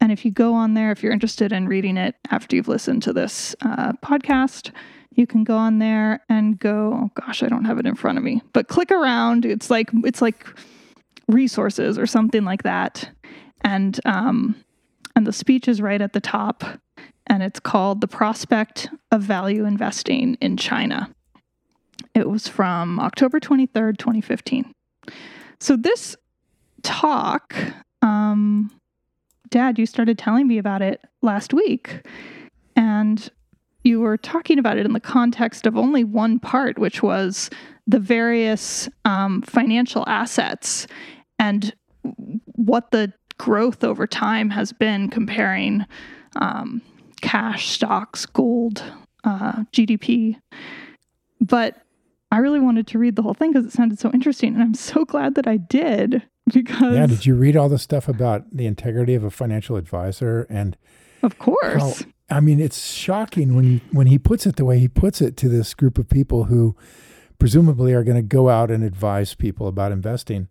And 0.00 0.10
if 0.10 0.24
you 0.24 0.32
go 0.32 0.54
on 0.54 0.74
there, 0.74 0.90
if 0.90 1.02
you're 1.02 1.12
interested 1.12 1.52
in 1.52 1.68
reading 1.68 1.96
it 1.96 2.16
after 2.30 2.56
you've 2.56 2.68
listened 2.68 3.02
to 3.04 3.12
this 3.12 3.54
uh, 3.60 3.92
podcast, 4.04 4.72
you 5.12 5.26
can 5.26 5.44
go 5.44 5.56
on 5.56 5.78
there 5.78 6.24
and 6.28 6.58
go. 6.58 6.92
Oh 6.94 7.10
gosh, 7.14 7.42
I 7.42 7.48
don't 7.48 7.64
have 7.64 7.78
it 7.78 7.86
in 7.86 7.94
front 7.94 8.18
of 8.18 8.24
me, 8.24 8.42
but 8.52 8.68
click 8.68 8.90
around. 8.90 9.44
It's 9.44 9.70
like 9.70 9.90
it's 10.04 10.22
like 10.22 10.46
resources 11.28 11.98
or 11.98 12.06
something 12.06 12.44
like 12.44 12.62
that, 12.62 13.10
and 13.62 14.00
um, 14.04 14.56
and 15.14 15.26
the 15.26 15.32
speech 15.32 15.68
is 15.68 15.82
right 15.82 16.00
at 16.00 16.12
the 16.12 16.20
top, 16.20 16.64
and 17.26 17.42
it's 17.42 17.60
called 17.60 18.00
"The 18.00 18.08
Prospect 18.08 18.88
of 19.10 19.22
Value 19.22 19.64
Investing 19.64 20.36
in 20.40 20.56
China." 20.56 21.14
It 22.14 22.28
was 22.28 22.48
from 22.48 22.98
October 22.98 23.40
twenty 23.40 23.66
third, 23.66 23.98
twenty 23.98 24.20
fifteen. 24.20 24.72
So 25.58 25.76
this 25.76 26.16
talk, 26.82 27.54
um, 28.02 28.70
Dad, 29.50 29.78
you 29.78 29.86
started 29.86 30.18
telling 30.18 30.46
me 30.46 30.58
about 30.58 30.82
it 30.82 31.02
last 31.22 31.52
week, 31.52 32.06
and 32.76 33.28
you 33.84 34.00
were 34.00 34.16
talking 34.16 34.58
about 34.58 34.78
it 34.78 34.86
in 34.86 34.92
the 34.92 35.00
context 35.00 35.66
of 35.66 35.76
only 35.76 36.04
one 36.04 36.38
part, 36.38 36.78
which 36.78 37.02
was 37.02 37.50
the 37.86 37.98
various 37.98 38.88
um, 39.04 39.42
financial 39.42 40.04
assets 40.06 40.86
and 41.38 41.74
what 42.56 42.90
the 42.90 43.12
growth 43.38 43.82
over 43.82 44.06
time 44.06 44.50
has 44.50 44.72
been 44.72 45.08
comparing 45.08 45.84
um, 46.36 46.82
cash, 47.20 47.70
stocks, 47.70 48.26
gold, 48.26 48.82
uh, 49.24 49.64
GDP. 49.72 50.36
But 51.40 51.82
I 52.32 52.38
really 52.38 52.60
wanted 52.60 52.86
to 52.88 52.98
read 52.98 53.16
the 53.16 53.22
whole 53.22 53.34
thing 53.34 53.52
because 53.52 53.66
it 53.66 53.72
sounded 53.72 53.98
so 53.98 54.10
interesting. 54.12 54.54
And 54.54 54.62
I'm 54.62 54.74
so 54.74 55.04
glad 55.06 55.34
that 55.34 55.46
I 55.46 55.56
did 55.56 56.22
because. 56.52 56.94
Yeah, 56.94 57.06
did 57.06 57.26
you 57.26 57.34
read 57.34 57.56
all 57.56 57.68
the 57.68 57.78
stuff 57.78 58.08
about 58.08 58.44
the 58.50 58.66
integrity 58.66 59.14
of 59.14 59.24
a 59.24 59.30
financial 59.30 59.76
advisor 59.76 60.46
and. 60.48 60.76
Of 61.22 61.38
course. 61.38 62.00
How, 62.00 62.06
I 62.30 62.40
mean, 62.40 62.60
it's 62.60 62.92
shocking 62.92 63.54
when 63.56 63.64
he 63.64 63.82
when 63.90 64.06
he 64.06 64.18
puts 64.18 64.46
it 64.46 64.56
the 64.56 64.64
way 64.64 64.78
he 64.78 64.88
puts 64.88 65.20
it 65.20 65.36
to 65.38 65.48
this 65.48 65.74
group 65.74 65.98
of 65.98 66.08
people 66.08 66.44
who 66.44 66.76
presumably 67.38 67.92
are 67.92 68.04
going 68.04 68.16
to 68.16 68.22
go 68.22 68.48
out 68.48 68.70
and 68.70 68.84
advise 68.84 69.34
people 69.34 69.66
about 69.66 69.90
investing, 69.90 70.48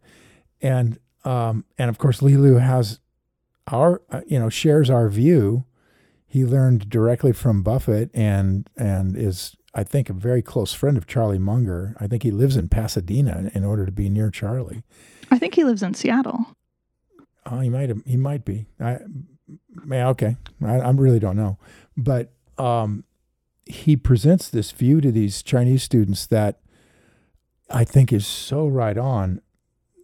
and 0.62 1.00
um, 1.24 1.63
and 1.77 1.89
of 1.89 1.98
course, 1.98 2.21
Li 2.21 2.36
Lu 2.36 2.55
has 2.55 3.00
our 3.72 4.02
uh, 4.10 4.22
you 4.28 4.40
know 4.40 4.50
shares 4.50 4.90
our 4.90 5.10
view. 5.10 5.66
He 6.26 6.46
learned 6.46 6.90
directly 6.90 7.34
from 7.34 7.64
Buffett 7.64 8.12
and 8.14 8.70
and 8.78 9.18
is 9.18 9.56
I 9.74 9.84
think 9.84 10.10
a 10.10 10.14
very 10.14 10.42
close 10.42 10.74
friend 10.74 10.98
of 10.98 11.08
Charlie 11.08 11.40
Munger. 11.40 11.96
I 12.00 12.08
think 12.08 12.24
he 12.24 12.32
lives 12.32 12.58
in 12.58 12.70
Pasadena 12.70 13.52
in 13.54 13.64
order 13.64 13.86
to 13.86 13.92
be 13.92 14.10
near 14.10 14.30
Charlie. 14.30 14.84
I 15.32 15.38
think 15.38 15.56
he 15.56 15.64
lives 15.64 15.84
in 15.84 15.94
Seattle. 15.94 16.56
Oh, 17.46 17.60
he 17.60 17.70
might 17.70 17.90
have, 17.90 18.02
he 18.06 18.18
might 18.18 18.46
be. 18.46 18.68
I 18.80 19.00
yeah, 19.90 20.10
okay. 20.10 20.38
I, 20.64 20.80
I 20.80 20.92
really 20.92 21.20
don't 21.20 21.38
know, 21.38 21.58
but 21.98 22.34
um, 22.58 23.04
he 23.66 23.96
presents 23.96 24.50
this 24.50 24.72
view 24.72 25.02
to 25.02 25.12
these 25.12 25.42
Chinese 25.42 25.84
students 25.84 26.26
that 26.28 26.60
I 27.70 27.84
think 27.84 28.12
is 28.12 28.28
so 28.28 28.68
right 28.68 28.98
on. 28.98 29.42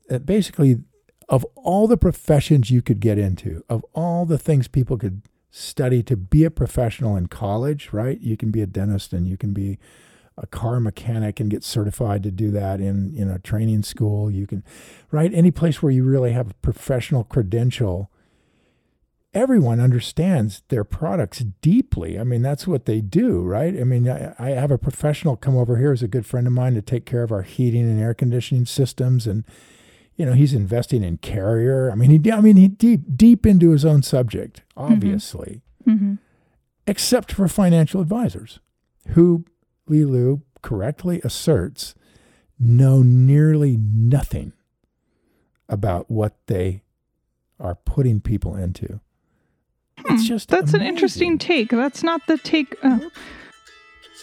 That 0.10 0.26
basically, 0.26 0.78
of 1.28 1.46
all 1.56 1.88
the 1.88 1.98
professions 1.98 2.70
you 2.70 2.82
could 2.82 3.00
get 3.00 3.18
into, 3.18 3.64
of 3.70 3.84
all 3.94 4.26
the 4.26 4.38
things 4.38 4.68
people 4.68 4.98
could 4.98 5.22
study 5.50 6.04
to 6.04 6.18
be 6.18 6.44
a 6.44 6.52
professional 6.52 7.16
in 7.16 7.28
college, 7.28 7.94
right? 7.94 8.20
You 8.20 8.38
can 8.38 8.52
be 8.52 8.62
a 8.62 8.68
dentist 8.68 9.14
and 9.14 9.28
you 9.28 9.38
can 9.38 9.54
be 9.54 9.80
a 10.38 10.46
car 10.46 10.80
mechanic 10.80 11.40
and 11.40 11.50
get 11.50 11.64
certified 11.64 12.22
to 12.24 12.32
do 12.32 12.52
that 12.52 12.82
in 12.82 13.16
in 13.16 13.30
a 13.30 13.40
training 13.40 13.84
school. 13.84 14.30
You 14.30 14.46
can, 14.46 14.64
right? 15.12 15.34
Any 15.34 15.52
place 15.52 15.82
where 15.82 15.92
you 15.92 16.04
really 16.04 16.34
have 16.34 16.52
a 16.52 16.56
professional 16.56 17.24
credential. 17.24 18.12
Everyone 19.34 19.82
understands 19.82 20.64
their 20.70 20.86
products 20.86 21.40
deeply. 21.62 22.18
I 22.18 22.24
mean, 22.24 22.42
that's 22.42 22.66
what 22.66 22.86
they 22.86 23.02
do, 23.02 23.42
right? 23.42 23.78
I 23.78 23.84
mean, 23.84 24.08
I, 24.10 24.34
I 24.40 24.52
have 24.52 24.72
a 24.72 24.78
professional 24.78 25.36
come 25.36 25.58
over 25.58 25.78
here 25.78 25.92
as 25.92 26.02
a 26.02 26.08
good 26.08 26.26
friend 26.26 26.48
of 26.48 26.54
mine 26.54 26.74
to 26.76 26.82
take 26.82 27.06
care 27.06 27.24
of 27.24 27.34
our 27.34 27.42
heating 27.42 27.82
and 27.82 28.00
air 28.00 28.14
conditioning 28.14 28.66
systems, 28.66 29.28
and 29.28 29.44
you 30.16 30.26
know, 30.26 30.34
he's 30.34 30.54
investing 30.54 31.04
in 31.04 31.18
Carrier. 31.18 31.92
I 31.92 31.96
mean, 31.96 32.10
he, 32.10 32.32
I 32.32 32.42
mean, 32.42 32.56
he 32.56 32.68
deep, 32.68 33.02
deep 33.16 33.46
into 33.46 33.72
his 33.72 33.84
own 33.86 34.02
subject, 34.02 34.64
mm-hmm. 34.78 34.94
obviously, 34.94 35.62
mm-hmm. 35.88 36.16
except 36.88 37.34
for 37.34 37.48
financial 37.48 38.02
advisors 38.02 38.60
who 39.10 39.46
Li 39.88 40.06
Lu 40.06 40.42
correctly 40.62 41.22
asserts 41.24 41.96
know 42.58 43.02
nearly 43.02 43.78
nothing 43.78 44.54
about 45.68 46.10
what 46.10 46.36
they 46.48 46.82
are 47.60 47.76
putting 47.76 48.22
people 48.22 48.56
into. 48.56 49.00
Hmm, 50.00 50.14
it's 50.14 50.28
just 50.28 50.50
that's 50.50 50.74
amazing. 50.74 50.82
an 50.82 50.88
interesting 50.88 51.38
take. 51.38 51.70
That's 51.70 52.04
not 52.04 52.22
the 52.28 52.38
take. 52.38 52.76
Uh, 52.84 53.00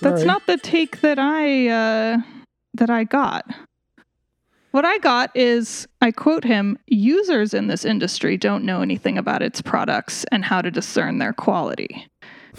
that's 0.00 0.24
not 0.24 0.46
the 0.46 0.56
take 0.56 1.00
that 1.00 1.18
I 1.18 1.68
uh, 1.68 2.18
that 2.74 2.90
I 2.90 3.04
got. 3.04 3.46
What 4.72 4.86
I 4.86 4.98
got 4.98 5.30
is 5.36 5.86
I 6.00 6.10
quote 6.10 6.44
him 6.44 6.78
users 6.86 7.52
in 7.52 7.66
this 7.66 7.84
industry 7.84 8.38
don't 8.38 8.64
know 8.64 8.80
anything 8.80 9.18
about 9.18 9.42
its 9.42 9.60
products 9.60 10.24
and 10.32 10.44
how 10.44 10.62
to 10.62 10.70
discern 10.70 11.18
their 11.18 11.34
quality, 11.34 12.06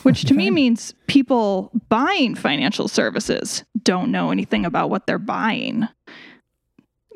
which 0.04 0.24
to 0.26 0.36
me 0.36 0.52
means 0.52 0.94
people 1.08 1.72
buying 1.90 2.36
financial 2.36 2.88
services 2.88 3.64
don't 3.82 4.12
know 4.12 4.30
anything 4.30 4.64
about 4.64 4.92
what 4.92 5.08
they're 5.08 5.18
buying. 5.18 5.88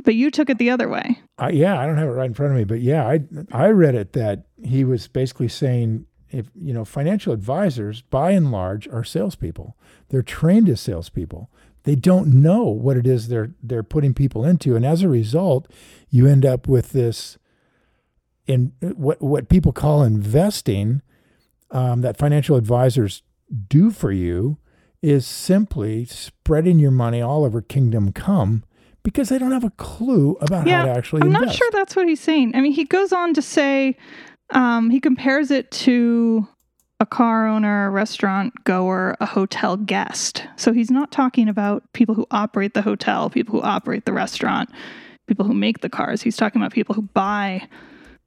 But 0.04 0.16
you 0.16 0.32
took 0.32 0.50
it 0.50 0.58
the 0.58 0.72
other 0.72 0.90
way. 0.90 1.20
Uh, 1.40 1.52
yeah, 1.54 1.80
I 1.80 1.86
don't 1.86 1.98
have 1.98 2.10
it 2.10 2.14
right 2.14 2.26
in 2.26 2.34
front 2.34 2.54
of 2.54 2.58
me, 2.58 2.64
but 2.64 2.82
yeah, 2.82 3.08
I 3.08 3.20
I 3.52 3.68
read 3.68 3.94
it 3.94 4.14
that 4.14 4.48
he 4.64 4.84
was 4.84 5.08
basically 5.08 5.48
saying 5.48 6.08
if 6.32 6.50
you 6.56 6.74
know 6.74 6.86
financial 6.86 7.34
advisors 7.34 8.02
by 8.02 8.32
and 8.32 8.52
large 8.52 8.88
are 8.88 9.04
salespeople. 9.04 9.78
They're 10.10 10.24
trained 10.24 10.70
as 10.70 10.82
salespeople 10.82 11.52
they 11.88 11.96
don't 11.96 12.28
know 12.28 12.64
what 12.66 12.98
it 12.98 13.08
is 13.08 13.30
they're 13.30 13.52
they're 13.64 13.82
putting 13.82 14.14
people 14.14 14.44
into, 14.44 14.76
and 14.76 14.86
as 14.86 15.04
a 15.04 15.08
result, 15.08 15.72
you 16.10 16.28
end 16.28 16.46
up 16.46 16.68
with 16.68 16.92
this 16.92 17.38
in 18.46 18.74
what 18.82 19.22
what 19.22 19.48
people 19.48 19.72
call 19.72 20.04
investing 20.04 21.02
um, 21.72 22.02
that 22.02 22.18
financial 22.18 22.58
advisors 22.58 23.24
do 23.70 23.90
for 23.90 24.12
you 24.12 24.58
is 25.02 25.26
simply 25.26 26.04
spreading 26.04 26.78
your 26.78 26.92
money 26.92 27.22
all 27.22 27.46
over 27.46 27.62
kingdom 27.62 28.12
come 28.12 28.66
because 29.02 29.30
they 29.30 29.38
don't 29.38 29.54
have 29.54 29.64
a 29.64 29.70
clue 29.72 30.36
about 30.42 30.68
yeah, 30.68 30.80
how 30.80 30.86
to 30.88 30.92
actually 30.92 31.22
I'm 31.22 31.28
invest. 31.28 31.46
not 31.46 31.56
sure 31.56 31.70
that's 31.72 31.96
what 31.96 32.10
he's 32.10 32.20
saying. 32.20 32.54
I 32.54 32.60
mean, 32.60 32.74
he 32.74 32.84
goes 32.84 33.14
on 33.14 33.34
to 33.36 33.42
say 33.42 33.96
um, 34.50 34.90
he 34.90 35.00
compares 35.00 35.52
it 35.52 35.72
to 35.72 36.50
a 37.00 37.06
car 37.06 37.48
owner, 37.48 37.88
a 37.88 37.90
restaurant 37.90 38.64
goer, 38.64 39.16
a 39.20 39.26
hotel 39.26 39.78
guest. 39.78 40.44
So 40.56 40.74
he's 40.74 40.90
not 40.90 41.12
talking 41.12 41.48
about 41.48 41.84
people 41.94 42.16
who 42.16 42.26
operate 42.32 42.74
the 42.74 42.82
hotel, 42.82 43.30
people 43.30 43.60
who 43.60 43.66
operate 43.66 44.06
the 44.06 44.14
restaurant, 44.14 44.70
people 45.28 45.46
who 45.46 45.54
make 45.54 45.82
the 45.82 45.90
cars. 45.90 46.24
He's 46.24 46.38
talking 46.38 46.62
about 46.62 46.74
people 46.74 46.96
who 46.96 47.04
buy 47.04 47.68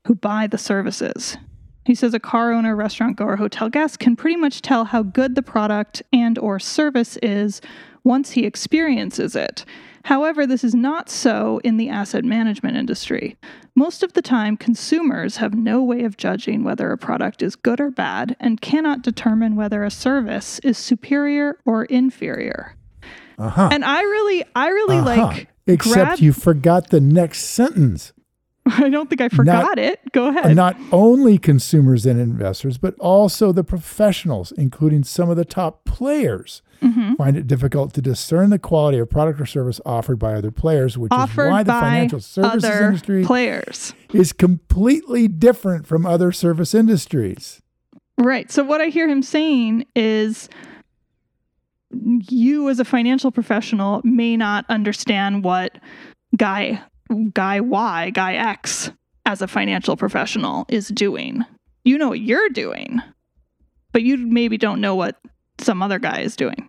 who 0.06 0.14
buy 0.14 0.46
the 0.46 0.56
services. 0.56 1.36
He 1.84 1.94
says 1.94 2.14
a 2.14 2.20
car 2.20 2.52
owner, 2.52 2.74
restaurant 2.74 3.16
goer, 3.16 3.36
hotel 3.36 3.68
guest 3.68 3.98
can 3.98 4.16
pretty 4.16 4.36
much 4.36 4.62
tell 4.62 4.84
how 4.84 5.02
good 5.02 5.34
the 5.34 5.42
product 5.42 6.02
and 6.12 6.38
or 6.38 6.58
service 6.58 7.18
is 7.22 7.60
once 8.04 8.30
he 8.30 8.46
experiences 8.46 9.36
it. 9.36 9.64
However, 10.04 10.46
this 10.46 10.64
is 10.64 10.74
not 10.74 11.10
so 11.10 11.60
in 11.62 11.76
the 11.76 11.88
asset 11.88 12.24
management 12.24 12.76
industry. 12.76 13.36
Most 13.74 14.02
of 14.02 14.14
the 14.14 14.22
time, 14.22 14.56
consumers 14.56 15.36
have 15.36 15.54
no 15.54 15.82
way 15.82 16.04
of 16.04 16.16
judging 16.16 16.64
whether 16.64 16.90
a 16.90 16.98
product 16.98 17.42
is 17.42 17.56
good 17.56 17.80
or 17.80 17.90
bad 17.90 18.36
and 18.40 18.60
cannot 18.60 19.02
determine 19.02 19.56
whether 19.56 19.84
a 19.84 19.90
service 19.90 20.58
is 20.60 20.78
superior 20.78 21.58
or 21.64 21.84
inferior. 21.84 22.76
Uh-huh. 23.38 23.68
And 23.72 23.84
I 23.84 24.02
really, 24.02 24.44
I 24.54 24.68
really 24.68 24.98
uh-huh. 24.98 25.26
like. 25.26 25.48
Except 25.66 25.94
grab- 25.94 26.18
you 26.18 26.32
forgot 26.32 26.90
the 26.90 27.00
next 27.00 27.44
sentence. 27.44 28.12
I 28.78 28.88
don't 28.88 29.08
think 29.08 29.20
I 29.20 29.28
forgot 29.28 29.64
not, 29.64 29.78
it. 29.78 30.00
Go 30.12 30.28
ahead. 30.28 30.54
Not 30.54 30.76
only 30.92 31.38
consumers 31.38 32.06
and 32.06 32.20
investors, 32.20 32.78
but 32.78 32.94
also 32.98 33.52
the 33.52 33.64
professionals, 33.64 34.52
including 34.52 35.04
some 35.04 35.28
of 35.28 35.36
the 35.36 35.44
top 35.44 35.84
players, 35.84 36.62
mm-hmm. 36.82 37.14
find 37.14 37.36
it 37.36 37.46
difficult 37.46 37.92
to 37.94 38.02
discern 38.02 38.50
the 38.50 38.58
quality 38.58 38.98
of 38.98 39.10
product 39.10 39.40
or 39.40 39.46
service 39.46 39.80
offered 39.84 40.18
by 40.18 40.34
other 40.34 40.50
players, 40.50 40.96
which 40.96 41.10
offered 41.12 41.46
is 41.46 41.50
why 41.50 41.62
the 41.62 41.72
financial 41.72 42.20
services 42.20 42.70
industry 42.70 43.24
players. 43.24 43.94
is 44.12 44.32
completely 44.32 45.26
different 45.26 45.86
from 45.86 46.06
other 46.06 46.30
service 46.30 46.74
industries. 46.74 47.60
Right. 48.18 48.50
So 48.50 48.62
what 48.62 48.80
I 48.80 48.86
hear 48.86 49.08
him 49.08 49.22
saying 49.22 49.86
is 49.96 50.48
you 52.28 52.68
as 52.68 52.78
a 52.78 52.84
financial 52.84 53.32
professional 53.32 54.00
may 54.04 54.36
not 54.36 54.64
understand 54.68 55.42
what 55.42 55.78
guy 56.36 56.82
guy 57.32 57.60
Y, 57.60 58.10
guy 58.10 58.34
X 58.34 58.90
as 59.26 59.42
a 59.42 59.48
financial 59.48 59.96
professional 59.96 60.66
is 60.68 60.88
doing. 60.88 61.44
You 61.84 61.98
know 61.98 62.08
what 62.08 62.20
you're 62.20 62.48
doing, 62.50 63.00
but 63.92 64.02
you 64.02 64.16
maybe 64.16 64.58
don't 64.58 64.80
know 64.80 64.94
what 64.94 65.20
some 65.58 65.82
other 65.82 65.98
guy 65.98 66.20
is 66.20 66.36
doing. 66.36 66.68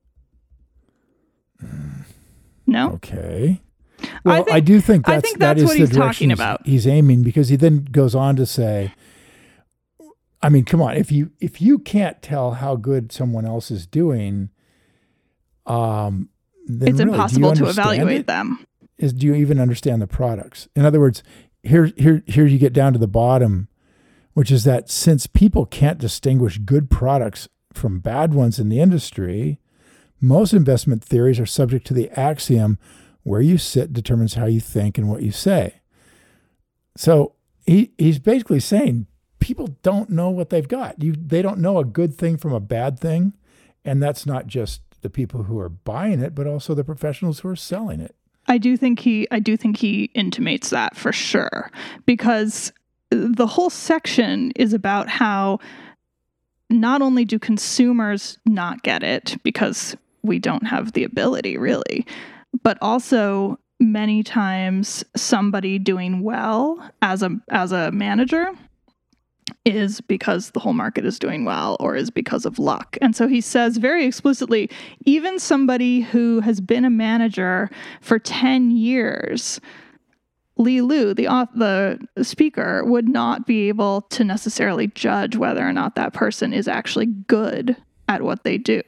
No. 2.66 2.94
Okay. 2.94 3.62
Well, 4.24 4.36
I, 4.36 4.44
think, 4.44 4.52
I 4.52 4.60
do 4.62 4.82
think 4.82 5.06
that's, 5.06 5.22
think 5.22 5.40
that's 5.40 5.62
that 5.62 5.68
what 5.68 5.78
he's 5.78 5.92
talking 5.92 6.32
about. 6.32 6.66
He's 6.66 6.88
aiming 6.88 7.24
because 7.24 7.50
he 7.50 7.56
then 7.56 7.84
goes 7.84 8.16
on 8.16 8.36
to 8.38 8.46
say, 8.46 8.94
I 10.42 10.50
mean, 10.50 10.66
come 10.66 10.82
on, 10.82 10.96
if 10.96 11.12
you 11.12 11.32
if 11.40 11.62
you 11.62 11.78
can't 11.78 12.20
tell 12.22 12.52
how 12.52 12.76
good 12.76 13.12
someone 13.12 13.46
else 13.46 13.70
is 13.70 13.86
doing, 13.86 14.50
um, 15.68 16.30
it's 16.68 17.00
really, 17.00 17.12
impossible 17.12 17.54
to 17.54 17.70
evaluate 17.70 18.22
it? 18.22 18.28
them 18.28 18.66
is 19.02 19.14
do 19.14 19.28
you 19.28 19.34
even 19.36 19.60
understand 19.60 20.02
the 20.02 20.08
products? 20.08 20.68
In 20.76 20.86
other 20.86 21.00
words, 21.00 21.24
here 21.64 21.92
here 21.98 22.24
here 22.28 22.46
you 22.46 22.58
get 22.58 22.74
down 22.74 22.94
to 22.94 23.00
the 23.00 23.08
bottom. 23.08 23.68
which 24.34 24.52
is 24.52 24.64
that 24.64 24.90
since 24.90 25.28
people 25.28 25.66
can't 25.66 25.98
distinguish 25.98 26.58
good 26.60 26.90
products 26.90 27.50
from 27.74 28.00
bad 28.00 28.34
ones 28.34 28.60
in 28.60 28.70
the 28.70 28.80
industry, 28.80 29.60
most 30.20 30.54
investment 30.54 31.04
theories 31.04 31.40
are 31.40 31.46
subject 31.46 31.86
to 31.88 31.94
the 31.94 32.10
axiom 32.18 32.78
where 33.24 33.42
you 33.42 33.58
sit 33.58 33.94
determines 33.94 34.36
how 34.36 34.46
you 34.46 34.60
think 34.60 34.98
and 34.98 35.10
what 35.10 35.22
you 35.22 35.32
say. 35.32 35.82
So 36.96 37.36
he, 37.66 37.92
he's 37.98 38.20
basically 38.20 38.60
saying 38.60 39.08
people 39.40 39.76
don't 39.84 40.10
know 40.10 40.30
what 40.30 40.50
they've 40.50 40.68
got. 40.68 41.02
You, 41.02 41.14
they 41.14 41.42
don't 41.42 41.60
know 41.60 41.78
a 41.78 41.86
good 41.86 42.16
thing 42.16 42.38
from 42.38 42.54
a 42.54 42.60
bad 42.60 43.00
thing. 43.00 43.34
And 43.84 44.02
that's 44.02 44.26
not 44.26 44.48
just 44.48 44.82
the 45.02 45.10
people 45.10 45.44
who 45.44 45.60
are 45.60 45.70
buying 45.70 46.20
it, 46.22 46.36
but 46.36 46.48
also 46.48 46.74
the 46.74 46.84
professionals 46.84 47.40
who 47.40 47.50
are 47.50 47.56
selling 47.56 48.00
it. 48.00 48.16
I 48.52 48.58
do 48.58 48.76
think 48.76 49.00
he 49.00 49.30
I 49.32 49.40
do 49.40 49.56
think 49.56 49.78
he 49.78 50.12
intimates 50.14 50.72
that 50.72 50.98
for 50.98 51.14
sure. 51.14 51.72
Because 52.06 52.74
the 53.10 53.48
whole 53.48 53.70
section 53.70 54.52
is 54.58 54.74
about 54.74 55.08
how 55.08 55.60
not 56.70 57.02
only 57.02 57.24
do 57.24 57.40
consumers 57.40 58.38
not 58.46 58.84
get 58.84 59.04
it 59.04 59.38
because 59.44 59.96
we 60.22 60.38
don't 60.38 60.68
have 60.68 60.92
the 60.92 61.06
ability 61.06 61.58
really, 61.58 62.06
but 62.62 62.78
also 62.82 63.58
many 63.80 64.22
times 64.22 65.06
somebody 65.16 65.80
doing 65.80 66.22
well 66.22 66.92
as 67.02 67.24
a 67.24 67.32
as 67.52 67.72
a 67.72 67.90
manager 67.92 68.52
is 69.66 70.02
because 70.02 70.52
the 70.52 70.60
whole 70.60 70.74
market 70.74 71.06
is 71.06 71.20
doing 71.20 71.46
well 71.46 71.78
or 71.80 71.96
is 71.96 72.10
because 72.10 72.46
of 72.46 72.60
luck. 72.60 72.98
And 73.02 73.16
so 73.16 73.28
he 73.28 73.42
says 73.42 73.78
very 73.78 74.06
explicitly 74.06 74.70
even 75.06 75.40
somebody 75.40 76.02
who 76.02 76.40
has 76.42 76.62
been 76.62 76.86
a 76.86 76.90
manager 76.90 77.70
for 78.02 78.20
10 78.20 78.72
years 78.72 79.60
Li 80.58 80.82
Lu, 80.82 81.14
the 81.14 81.26
the 81.56 82.24
speaker, 82.24 82.84
would 82.86 83.08
not 83.08 83.48
be 83.48 83.68
able 83.68 84.02
to 84.02 84.24
necessarily 84.24 84.88
judge 84.88 85.36
whether 85.36 85.68
or 85.68 85.74
not 85.74 85.96
that 85.96 86.14
person 86.14 86.54
is 86.54 86.68
actually 86.68 87.08
good 87.08 87.76
at 88.08 88.22
what 88.22 88.44
they 88.44 88.58
do 88.58 88.82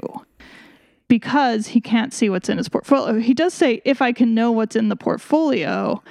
because 1.08 1.67
he 1.67 1.82
can't 1.82 2.13
see 2.13 2.29
what's 2.29 2.50
in 2.50 2.58
his 2.58 2.70
portfolio. 2.70 3.20
He 3.20 3.34
does 3.34 3.53
say 3.53 3.82
if 3.86 4.01
I 4.01 4.12
can 4.12 4.34
know 4.34 4.51
what's 4.51 4.75
in 4.75 4.89
the 4.89 4.96
portfolio, 4.96 6.01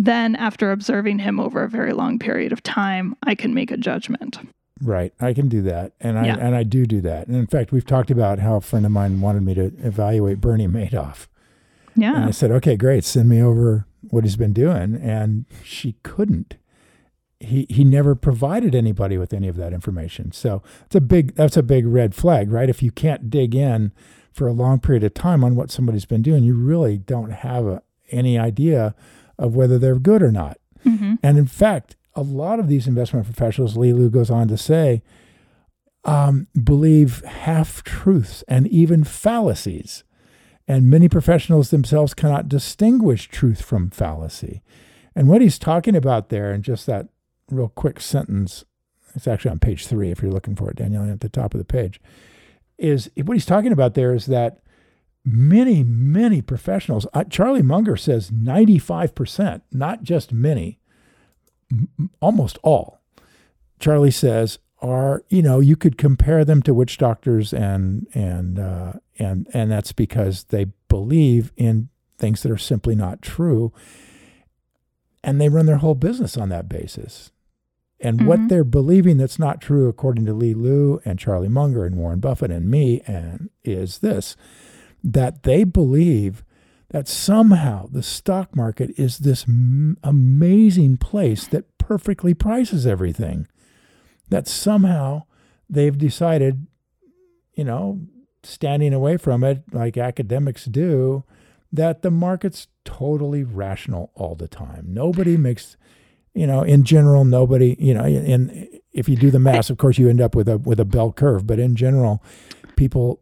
then 0.00 0.34
after 0.34 0.72
observing 0.72 1.18
him 1.18 1.38
over 1.38 1.62
a 1.62 1.68
very 1.68 1.92
long 1.92 2.18
period 2.18 2.52
of 2.52 2.62
time, 2.62 3.14
I 3.22 3.34
can 3.34 3.52
make 3.52 3.70
a 3.70 3.76
judgment. 3.76 4.38
Right. 4.82 5.12
I 5.20 5.34
can 5.34 5.50
do 5.50 5.60
that. 5.62 5.92
And 6.00 6.18
I 6.18 6.24
yeah. 6.24 6.38
and 6.40 6.56
I 6.56 6.62
do 6.62 6.86
do 6.86 7.02
that. 7.02 7.26
And 7.26 7.36
in 7.36 7.46
fact, 7.46 7.70
we've 7.70 7.84
talked 7.84 8.10
about 8.10 8.38
how 8.38 8.56
a 8.56 8.60
friend 8.62 8.86
of 8.86 8.92
mine 8.92 9.20
wanted 9.20 9.42
me 9.42 9.52
to 9.54 9.64
evaluate 9.82 10.40
Bernie 10.40 10.66
Madoff. 10.68 11.26
Yeah. 11.94 12.16
And 12.16 12.24
I 12.24 12.30
said, 12.30 12.50
"Okay, 12.50 12.76
great. 12.76 13.04
Send 13.04 13.28
me 13.28 13.42
over 13.42 13.84
what 14.08 14.24
he's 14.24 14.36
been 14.36 14.54
doing." 14.54 14.96
And 14.96 15.44
she 15.62 15.96
couldn't. 16.02 16.56
He 17.38 17.66
he 17.68 17.84
never 17.84 18.14
provided 18.14 18.74
anybody 18.74 19.18
with 19.18 19.34
any 19.34 19.48
of 19.48 19.56
that 19.56 19.74
information. 19.74 20.32
So, 20.32 20.62
it's 20.86 20.94
a 20.94 21.00
big 21.02 21.34
that's 21.34 21.58
a 21.58 21.62
big 21.62 21.86
red 21.86 22.14
flag, 22.14 22.50
right? 22.50 22.70
If 22.70 22.82
you 22.82 22.90
can't 22.90 23.28
dig 23.28 23.54
in 23.54 23.92
for 24.32 24.48
a 24.48 24.52
long 24.52 24.80
period 24.80 25.04
of 25.04 25.12
time 25.12 25.44
on 25.44 25.56
what 25.56 25.70
somebody's 25.70 26.06
been 26.06 26.22
doing, 26.22 26.42
you 26.42 26.54
really 26.54 26.96
don't 26.96 27.32
have 27.32 27.66
a, 27.66 27.82
any 28.10 28.38
idea 28.38 28.94
of 29.40 29.56
whether 29.56 29.78
they're 29.78 29.98
good 29.98 30.22
or 30.22 30.30
not. 30.30 30.58
Mm-hmm. 30.86 31.14
And 31.22 31.38
in 31.38 31.46
fact, 31.46 31.96
a 32.14 32.22
lot 32.22 32.60
of 32.60 32.68
these 32.68 32.86
investment 32.86 33.24
professionals, 33.24 33.76
Li 33.76 33.92
Lu 33.92 34.10
goes 34.10 34.30
on 34.30 34.46
to 34.48 34.56
say, 34.56 35.02
um, 36.04 36.46
believe 36.62 37.24
half 37.24 37.82
truths 37.82 38.44
and 38.46 38.68
even 38.68 39.02
fallacies. 39.02 40.04
And 40.68 40.88
many 40.88 41.08
professionals 41.08 41.70
themselves 41.70 42.14
cannot 42.14 42.48
distinguish 42.48 43.28
truth 43.28 43.62
from 43.62 43.90
fallacy. 43.90 44.62
And 45.16 45.26
what 45.28 45.40
he's 45.40 45.58
talking 45.58 45.96
about 45.96 46.28
there, 46.28 46.52
in 46.52 46.62
just 46.62 46.86
that 46.86 47.08
real 47.50 47.68
quick 47.68 48.00
sentence, 48.00 48.64
it's 49.14 49.26
actually 49.26 49.50
on 49.50 49.58
page 49.58 49.86
three 49.86 50.10
if 50.10 50.22
you're 50.22 50.30
looking 50.30 50.54
for 50.54 50.70
it, 50.70 50.76
Danielle, 50.76 51.10
at 51.10 51.20
the 51.20 51.28
top 51.28 51.54
of 51.54 51.58
the 51.58 51.64
page, 51.64 52.00
is 52.78 53.10
what 53.16 53.34
he's 53.34 53.46
talking 53.46 53.72
about 53.72 53.94
there 53.94 54.14
is 54.14 54.26
that 54.26 54.58
many, 55.24 55.82
many 55.84 56.42
professionals, 56.42 57.06
Charlie 57.28 57.62
Munger 57.62 57.96
says 57.96 58.30
95%, 58.30 59.62
not 59.72 60.02
just 60.02 60.32
many, 60.32 60.78
m- 61.70 62.10
almost 62.20 62.58
all. 62.62 63.00
Charlie 63.78 64.10
says 64.10 64.58
are, 64.82 65.24
you 65.28 65.42
know, 65.42 65.60
you 65.60 65.76
could 65.76 65.98
compare 65.98 66.44
them 66.44 66.62
to 66.62 66.74
witch 66.74 66.96
doctors 66.98 67.52
and 67.52 68.06
and 68.14 68.58
uh, 68.58 68.94
and 69.18 69.46
and 69.52 69.70
that's 69.70 69.92
because 69.92 70.44
they 70.44 70.66
believe 70.88 71.52
in 71.56 71.88
things 72.18 72.42
that 72.42 72.52
are 72.52 72.58
simply 72.58 72.94
not 72.94 73.22
true. 73.22 73.72
And 75.22 75.38
they 75.38 75.50
run 75.50 75.66
their 75.66 75.76
whole 75.76 75.94
business 75.94 76.38
on 76.38 76.48
that 76.48 76.68
basis. 76.68 77.30
And 78.00 78.18
mm-hmm. 78.18 78.26
what 78.26 78.48
they're 78.48 78.64
believing 78.64 79.18
that's 79.18 79.38
not 79.38 79.60
true, 79.60 79.88
according 79.88 80.24
to 80.26 80.32
Li 80.32 80.54
Lu 80.54 81.02
and 81.04 81.18
Charlie 81.18 81.48
Munger 81.48 81.84
and 81.84 81.96
Warren 81.96 82.20
Buffett 82.20 82.50
and 82.50 82.70
me, 82.70 83.02
and 83.06 83.50
is 83.62 83.98
this 83.98 84.36
that 85.02 85.42
they 85.42 85.64
believe 85.64 86.44
that 86.90 87.08
somehow 87.08 87.86
the 87.90 88.02
stock 88.02 88.54
market 88.54 88.90
is 88.98 89.18
this 89.18 89.44
m- 89.48 89.96
amazing 90.02 90.96
place 90.96 91.46
that 91.46 91.78
perfectly 91.78 92.34
prices 92.34 92.86
everything. 92.86 93.46
That 94.28 94.48
somehow 94.48 95.24
they've 95.68 95.96
decided, 95.96 96.66
you 97.54 97.64
know, 97.64 98.00
standing 98.42 98.92
away 98.92 99.16
from 99.16 99.44
it 99.44 99.62
like 99.72 99.96
academics 99.96 100.64
do, 100.64 101.24
that 101.72 102.02
the 102.02 102.10
market's 102.10 102.66
totally 102.84 103.44
rational 103.44 104.10
all 104.14 104.34
the 104.34 104.48
time. 104.48 104.86
Nobody 104.88 105.36
makes, 105.36 105.76
you 106.34 106.46
know, 106.46 106.62
in 106.62 106.82
general, 106.82 107.24
nobody, 107.24 107.76
you 107.78 107.94
know, 107.94 108.04
in 108.04 108.68
if 108.92 109.08
you 109.08 109.14
do 109.14 109.30
the 109.30 109.38
math, 109.38 109.70
of 109.70 109.78
course, 109.78 109.98
you 109.98 110.08
end 110.08 110.20
up 110.20 110.34
with 110.34 110.48
a 110.48 110.58
with 110.58 110.80
a 110.80 110.84
bell 110.84 111.12
curve. 111.12 111.46
But 111.46 111.60
in 111.60 111.76
general, 111.76 112.22
people 112.74 113.20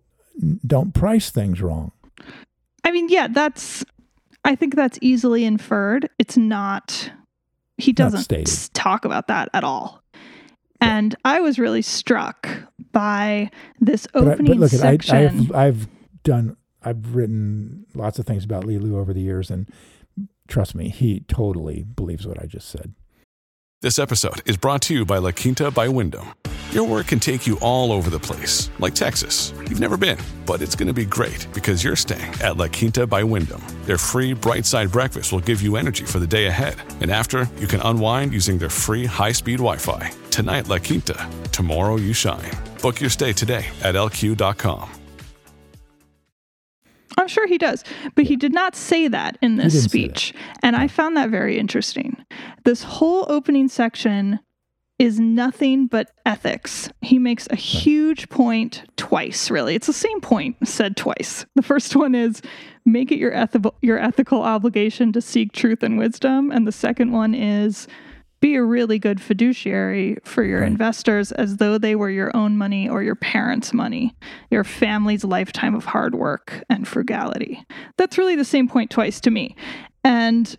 don't 0.67 0.95
price 0.95 1.31
things 1.31 1.61
wrong. 1.61 1.93
I 2.85 2.91
mean, 2.91 3.09
yeah, 3.09 3.29
that's. 3.29 3.85
I 4.45 4.55
think 4.55 4.77
that's 4.77 4.99
easily 5.03 5.45
inferred. 5.45 6.09
It's 6.19 6.37
not. 6.37 7.11
He 7.77 7.93
doesn't 7.93 8.73
talk 8.75 9.05
about 9.05 9.29
that 9.29 9.51
at 9.53 9.65
all. 9.65 10.03
And 10.81 11.15
I 11.25 11.41
was 11.41 11.59
really 11.59 11.83
struck 11.83 12.49
by 12.93 13.51
this 13.81 14.07
opening 14.15 14.47
but, 14.47 14.47
but 14.47 14.59
look, 14.59 14.71
section. 14.71 15.17
I, 15.17 15.25
I've, 15.27 15.55
I've 15.55 15.89
done. 16.23 16.57
I've 16.83 17.15
written 17.15 17.87
lots 17.95 18.19
of 18.19 18.27
things 18.27 18.45
about 18.45 18.65
Li 18.65 18.79
Lu 18.79 18.99
over 18.99 19.13
the 19.13 19.21
years, 19.21 19.51
and 19.51 19.69
trust 20.47 20.75
me, 20.75 20.89
he 20.89 21.21
totally 21.21 21.83
believes 21.83 22.27
what 22.27 22.41
I 22.41 22.47
just 22.47 22.69
said. 22.69 22.95
This 23.83 23.99
episode 23.99 24.43
is 24.47 24.57
brought 24.57 24.83
to 24.83 24.95
you 24.95 25.05
by 25.05 25.19
La 25.19 25.33
Quinta 25.33 25.71
by 25.71 25.89
Wyndham. 25.89 26.29
Your 26.73 26.85
work 26.85 27.07
can 27.07 27.19
take 27.19 27.47
you 27.47 27.59
all 27.63 27.93
over 27.93 28.11
the 28.11 28.19
place, 28.19 28.69
like 28.79 28.95
Texas. 28.95 29.55
You've 29.71 29.81
never 29.81 29.97
been, 29.97 30.19
but 30.45 30.61
it's 30.61 30.75
going 30.75 30.87
to 30.87 30.93
be 30.93 31.07
great 31.07 31.49
because 31.55 31.83
you're 31.83 31.97
staying 31.97 32.35
at 32.43 32.59
La 32.59 32.69
Quinta 32.69 33.07
by 33.07 33.25
Wyndham. 33.25 33.63
Their 33.85 33.97
free 33.97 34.35
bright 34.35 34.67
side 34.67 34.93
breakfast 34.93 35.33
will 35.33 35.41
give 35.41 35.63
you 35.63 35.77
energy 35.77 36.05
for 36.05 36.19
the 36.19 36.27
day 36.27 36.47
ahead. 36.47 36.77
And 37.01 37.11
after, 37.11 37.49
you 37.59 37.67
can 37.67 37.81
unwind 37.81 38.35
using 38.35 38.59
their 38.59 38.69
free 38.69 39.07
high 39.07 39.33
speed 39.33 39.61
Wi 39.61 39.79
Fi. 39.79 40.13
Tonight, 40.31 40.69
La 40.69 40.79
Quinta. 40.79 41.29
Tomorrow, 41.53 41.97
you 41.97 42.13
shine. 42.13 42.51
Book 42.83 43.01
your 43.01 43.11
stay 43.11 43.33
today 43.33 43.65
at 43.83 43.95
lq.com. 43.95 44.91
I'm 47.17 47.29
sure 47.29 47.49
he 47.49 47.59
does, 47.59 47.83
but 48.15 48.27
he 48.27 48.37
did 48.37 48.53
not 48.53 48.77
say 48.77 49.09
that 49.09 49.39
in 49.41 49.57
this 49.57 49.85
speech. 49.85 50.35
And 50.63 50.77
I 50.77 50.87
found 50.87 51.17
that 51.17 51.31
very 51.31 51.59
interesting. 51.59 52.17
This 52.65 52.83
whole 52.83 53.27
opening 53.29 53.69
section 53.69 54.39
is 54.99 55.21
nothing 55.21 55.87
but 55.87 56.11
ethics. 56.27 56.91
He 57.03 57.19
makes 57.19 57.47
a 57.51 57.57
huge 57.57 58.29
point 58.29 58.83
twice, 58.97 59.51
really. 59.51 59.75
It's 59.75 59.87
the 59.87 59.93
same 59.93 60.21
point 60.21 60.57
said 60.67 60.97
twice. 60.97 61.47
The 61.55 61.63
first 61.63 61.95
one 61.95 62.15
is 62.15 62.43
make 62.85 63.13
it 63.13 63.19
your 63.19 63.33
ethical 63.33 63.75
your 63.81 63.99
ethical 63.99 64.43
obligation 64.43 65.13
to 65.13 65.21
seek 65.21 65.53
truth 65.53 65.83
and 65.83 65.99
wisdom, 65.99 66.51
and 66.51 66.67
the 66.67 66.73
second 66.73 67.13
one 67.13 67.35
is 67.35 67.87
be 68.41 68.55
a 68.55 68.63
really 68.63 68.99
good 68.99 69.21
fiduciary 69.21 70.17
for 70.25 70.45
your 70.45 70.61
right. 70.61 70.71
investors 70.71 71.33
as 71.33 71.57
though 71.57 71.77
they 71.77 71.97
were 71.97 72.11
your 72.11 72.37
own 72.37 72.57
money 72.57 72.89
or 72.89 73.03
your 73.03 73.17
parents' 73.17 73.73
money, 73.73 74.15
your 74.51 74.63
family's 74.63 75.25
lifetime 75.25 75.75
of 75.75 75.85
hard 75.85 76.15
work 76.15 76.63
and 76.71 76.87
frugality. 76.87 77.65
That's 77.97 78.17
really 78.17 78.37
the 78.37 78.45
same 78.45 78.69
point 78.69 78.91
twice 78.91 79.21
to 79.23 79.31
me. 79.31 79.57
And 80.05 80.57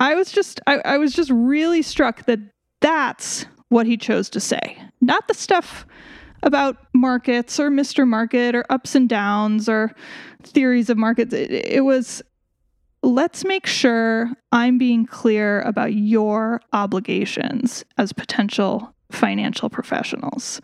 I 0.00 0.14
was 0.14 0.32
just 0.32 0.60
I, 0.66 0.78
I 0.84 0.98
was 0.98 1.12
just 1.12 1.30
really 1.30 1.82
struck 1.82 2.24
that 2.26 2.40
that's 2.80 3.46
what 3.74 3.86
he 3.86 3.96
chose 3.96 4.30
to 4.30 4.38
say. 4.38 4.80
Not 5.00 5.26
the 5.26 5.34
stuff 5.34 5.84
about 6.44 6.76
markets 6.94 7.58
or 7.58 7.70
Mr. 7.70 8.06
Market 8.06 8.54
or 8.54 8.64
ups 8.70 8.94
and 8.94 9.08
downs 9.08 9.68
or 9.68 9.90
theories 10.44 10.88
of 10.88 10.96
markets. 10.96 11.34
It, 11.34 11.50
it 11.50 11.84
was 11.84 12.22
let's 13.02 13.44
make 13.44 13.66
sure 13.66 14.30
I'm 14.52 14.78
being 14.78 15.06
clear 15.06 15.60
about 15.62 15.92
your 15.92 16.60
obligations 16.72 17.84
as 17.98 18.12
potential 18.12 18.94
financial 19.10 19.68
professionals. 19.68 20.60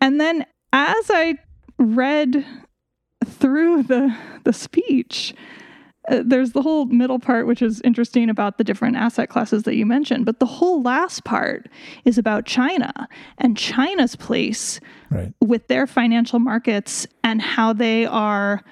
And 0.00 0.20
then 0.20 0.44
as 0.72 1.08
I 1.08 1.36
read 1.78 2.44
through 3.24 3.84
the 3.84 4.14
the 4.42 4.52
speech, 4.52 5.34
uh, 6.08 6.22
there's 6.24 6.52
the 6.52 6.62
whole 6.62 6.86
middle 6.86 7.18
part, 7.18 7.46
which 7.46 7.60
is 7.60 7.80
interesting 7.82 8.30
about 8.30 8.58
the 8.58 8.64
different 8.64 8.96
asset 8.96 9.28
classes 9.28 9.64
that 9.64 9.76
you 9.76 9.84
mentioned. 9.84 10.24
But 10.24 10.40
the 10.40 10.46
whole 10.46 10.82
last 10.82 11.24
part 11.24 11.68
is 12.04 12.16
about 12.16 12.46
China 12.46 13.08
and 13.38 13.56
China's 13.56 14.16
place 14.16 14.80
right. 15.10 15.32
with 15.40 15.66
their 15.68 15.86
financial 15.86 16.38
markets 16.38 17.06
and 17.22 17.42
how 17.42 17.72
they 17.72 18.06
are 18.06 18.62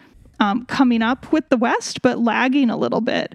um, 0.41 0.65
coming 0.67 1.03
up 1.03 1.31
with 1.33 1.49
the 1.51 1.57
West, 1.57 2.01
but 2.01 2.19
lagging 2.19 2.71
a 2.71 2.77
little 2.77 3.01
bit. 3.01 3.35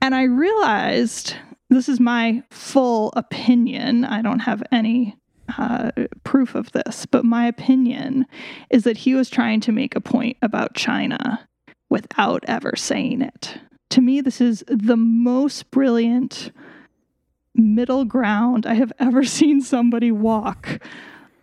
And 0.00 0.14
I 0.14 0.24
realized 0.24 1.34
this 1.68 1.88
is 1.88 1.98
my 1.98 2.42
full 2.50 3.12
opinion. 3.16 4.04
I 4.04 4.22
don't 4.22 4.40
have 4.40 4.62
any 4.70 5.16
uh, 5.58 5.90
proof 6.22 6.54
of 6.54 6.70
this, 6.72 7.06
but 7.06 7.24
my 7.24 7.46
opinion 7.46 8.26
is 8.70 8.84
that 8.84 8.98
he 8.98 9.14
was 9.14 9.30
trying 9.30 9.60
to 9.60 9.72
make 9.72 9.96
a 9.96 10.00
point 10.00 10.36
about 10.42 10.74
China 10.74 11.48
without 11.96 12.44
ever 12.46 12.74
saying 12.76 13.22
it. 13.22 13.58
To 13.88 14.02
me, 14.02 14.20
this 14.20 14.38
is 14.38 14.62
the 14.68 14.98
most 14.98 15.70
brilliant 15.70 16.52
middle 17.54 18.04
ground 18.04 18.66
I 18.66 18.74
have 18.74 18.92
ever 18.98 19.24
seen 19.38 19.62
somebody 19.62 20.12
walk 20.12 20.82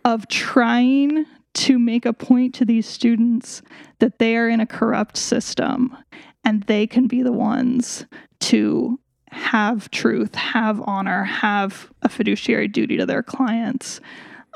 of 0.04 0.28
trying 0.28 1.26
to 1.54 1.78
make 1.80 2.06
a 2.06 2.12
point 2.12 2.54
to 2.54 2.64
these 2.64 2.86
students 2.86 3.62
that 3.98 4.20
they 4.20 4.36
are 4.36 4.48
in 4.48 4.60
a 4.60 4.66
corrupt 4.66 5.16
system 5.16 5.96
and 6.44 6.62
they 6.64 6.86
can 6.86 7.08
be 7.08 7.20
the 7.20 7.32
ones 7.32 8.06
to 8.40 9.00
have 9.30 9.90
truth, 9.90 10.36
have 10.36 10.80
honor, 10.82 11.24
have 11.24 11.90
a 12.02 12.08
fiduciary 12.08 12.68
duty 12.68 12.96
to 12.96 13.06
their 13.06 13.24
clients, 13.24 14.00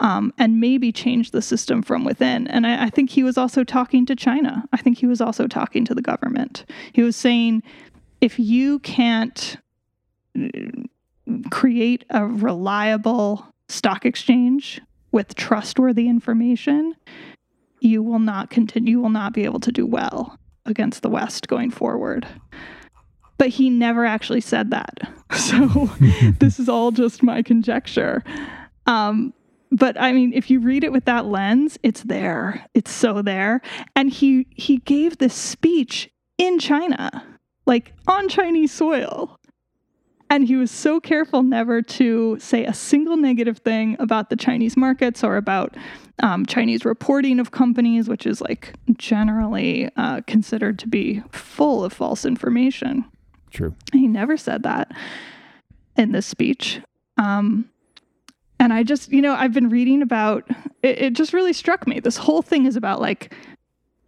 um, 0.01 0.33
and 0.39 0.61
maybe 0.61 0.93
change 0.93 1.31
the 1.31 1.43
system 1.43 1.83
from 1.83 2.05
within. 2.05 2.47
And 2.49 2.67
I, 2.67 2.85
I 2.85 2.91
think 2.91 3.11
he 3.11 3.23
was 3.23 3.37
also 3.37 3.65
talking 3.65 4.07
to 4.07 4.17
China. 4.17 4.65
I 4.73 4.77
think 4.77 4.99
he 4.99 5.07
was 5.07 5.21
also 5.21 5.47
talking 5.47 5.85
to 5.87 5.95
the 5.95 6.03
government. 6.03 6.65
He 6.93 7.03
was 7.03 7.17
saying, 7.17 7.63
if 8.21 8.39
you 8.39 8.79
can't 8.81 9.57
uh, 10.39 10.49
create 11.51 12.05
a 12.11 12.27
reliable 12.27 13.47
stock 13.69 14.07
exchange 14.07 14.81
with 15.13 15.35
trustworthy 15.35 16.09
information, 16.09 16.95
you 17.81 18.03
will 18.03 18.19
not 18.19 18.51
continue, 18.51 18.93
you 18.93 19.01
will 19.01 19.09
not 19.09 19.33
be 19.33 19.45
able 19.45 19.61
to 19.61 19.73
do 19.73 19.87
well 19.87 20.39
against 20.67 21.03
the 21.03 21.09
West 21.09 21.49
going 21.49 21.71
forward. 21.71 22.27
But 23.39 23.49
he 23.51 23.71
never 23.71 24.05
actually 24.05 24.41
said 24.41 24.71
that. 24.71 25.01
So 25.31 25.91
this 26.41 26.59
is 26.59 26.69
all 26.69 26.91
just 26.91 27.23
my 27.23 27.43
conjecture. 27.43 28.25
Um, 28.87 29.33
but 29.71 30.01
I 30.01 30.13
mean, 30.13 30.33
if 30.33 30.51
you 30.51 30.61
read 30.61 30.85
it 30.85 30.93
with 30.93 31.05
that 31.05 31.27
lens, 31.27 31.79
it's 31.83 32.03
there. 32.03 32.67
It's 32.75 32.91
so 32.91 33.23
there. 33.23 33.61
And 33.95 34.11
he 34.11 34.47
he 34.51 34.79
gave 34.79 35.19
this 35.19 35.35
speech 35.35 36.11
in 36.39 36.59
China, 36.59 37.25
like 37.67 37.93
on 38.07 38.29
Chinese 38.29 38.73
soil. 38.73 39.39
And 40.31 40.47
he 40.47 40.57
was 40.57 40.71
so 40.71 41.01
careful 41.01 41.43
never 41.43 41.81
to 41.81 42.39
say 42.39 42.67
a 42.67 42.75
single 42.75 43.17
negative 43.17 43.59
thing 43.59 43.97
about 43.99 44.29
the 44.29 44.37
Chinese 44.37 44.77
markets 44.77 45.25
or 45.25 45.39
about 45.39 45.75
um, 46.23 46.45
Chinese 46.45 46.85
reporting 46.85 47.41
of 47.41 47.51
companies, 47.51 48.09
which 48.09 48.27
is 48.27 48.43
like 48.43 48.75
generally 48.99 49.91
uh, 49.97 50.21
considered 50.27 50.79
to 50.81 50.87
be 50.87 51.23
full 51.33 51.83
of 51.83 51.95
false 51.95 52.27
information. 52.27 53.07
True. 53.51 53.75
He 53.93 54.07
never 54.07 54.37
said 54.37 54.65
that 54.65 54.93
in 55.97 56.13
this 56.13 56.27
speech. 56.27 56.83
Um, 57.17 57.71
and 58.59 58.73
I 58.73 58.83
just, 58.83 59.11
you 59.13 59.23
know, 59.23 59.35
I've 59.35 59.53
been 59.53 59.69
reading 59.69 60.03
about 60.03 60.49
it, 60.83 60.99
it 60.99 61.13
just 61.13 61.33
really 61.33 61.53
struck 61.53 61.87
me. 61.87 62.01
This 62.01 62.17
whole 62.17 62.43
thing 62.43 62.67
is 62.67 62.77
about 62.77 63.01
like 63.01 63.35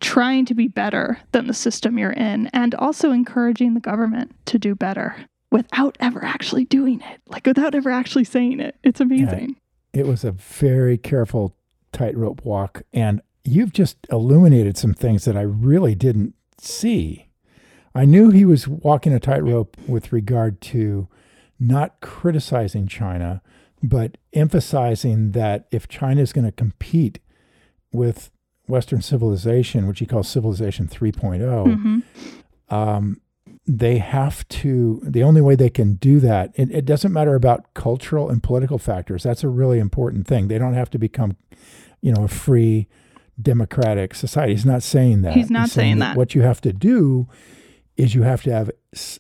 trying 0.01 0.45
to 0.47 0.55
be 0.55 0.69
better 0.69 1.19
than 1.33 1.47
the 1.47 1.55
system 1.55 1.99
you're 1.99 2.13
in 2.13 2.47
and 2.49 2.75
also 2.75 3.11
encouraging 3.11 3.75
the 3.75 3.81
government 3.81 4.35
to 4.47 4.59
do 4.59 4.75
better 4.75 5.15
without 5.51 5.97
ever 6.01 6.25
actually 6.25 6.65
doing 6.65 7.01
it, 7.01 7.21
like 7.27 7.47
without 7.47 7.75
ever 7.75 7.91
actually 7.91 8.25
saying 8.25 8.61
it. 8.61 8.77
It's 8.83 9.01
amazing. 9.01 9.57
Yeah, 9.93 10.01
it 10.01 10.07
was 10.07 10.25
a 10.25 10.33
very 10.33 10.97
careful 10.97 11.57
tightrope 11.93 12.45
walk. 12.45 12.83
And 12.93 13.21
you've 13.45 13.73
just 13.73 13.99
illuminated 14.11 14.77
some 14.77 14.95
things 14.95 15.25
that 15.25 15.37
I 15.37 15.43
really 15.43 15.95
didn't 15.95 16.35
see. 16.59 17.29
I 17.95 18.05
knew 18.05 18.31
he 18.31 18.45
was 18.45 18.69
walking 18.69 19.13
a 19.13 19.21
tightrope 19.21 19.77
with 19.89 20.13
regard 20.13 20.61
to 20.63 21.09
not 21.59 22.01
criticizing 22.01 22.87
China, 22.87 23.43
but 23.83 24.19
emphasizing 24.33 25.33
that 25.33 25.67
if 25.71 25.89
China 25.89 26.21
is 26.21 26.33
going 26.33 26.45
to 26.45 26.53
compete 26.53 27.19
with 27.93 28.31
Western 28.67 29.03
civilization, 29.03 29.87
which 29.87 29.99
he 29.99 30.07
calls 30.07 30.29
civilization 30.29 30.87
3.0, 30.87 31.41
mm-hmm. 31.41 32.75
um, 32.75 33.21
they 33.67 33.99
have 33.99 34.47
to, 34.49 35.01
the 35.05 35.23
only 35.23 35.41
way 35.41 35.55
they 35.55 35.71
can 35.71 35.95
do 35.95 36.21
that, 36.21 36.53
it, 36.55 36.71
it 36.71 36.85
doesn't 36.85 37.13
matter 37.13 37.35
about 37.35 37.73
cultural 37.75 38.29
and 38.29 38.43
political 38.43 38.79
factors. 38.79 39.23
That's 39.23 39.45
a 39.45 39.49
really 39.49 39.79
important 39.79 40.27
thing. 40.27 40.49
They 40.49 40.59
don't 40.59 40.75
have 40.75 40.91
to 40.91 40.99
become, 40.99 41.37
you 42.01 42.13
know, 42.13 42.25
a 42.25 42.29
free 42.29 42.87
democratic 43.41 44.15
society. 44.15 44.53
He's 44.53 44.67
not 44.67 44.83
saying 44.83 45.23
that. 45.23 45.35
He's 45.35 45.51
not 45.51 45.63
He's 45.63 45.73
saying, 45.73 45.87
saying 45.87 45.99
that. 46.01 46.09
that. 46.11 46.17
What 46.17 46.35
you 46.35 46.43
have 46.43 46.61
to 46.63 46.73
do 46.73 47.29
is 47.97 48.15
you 48.15 48.23
have 48.23 48.43
to 48.43 48.53
have 48.53 48.71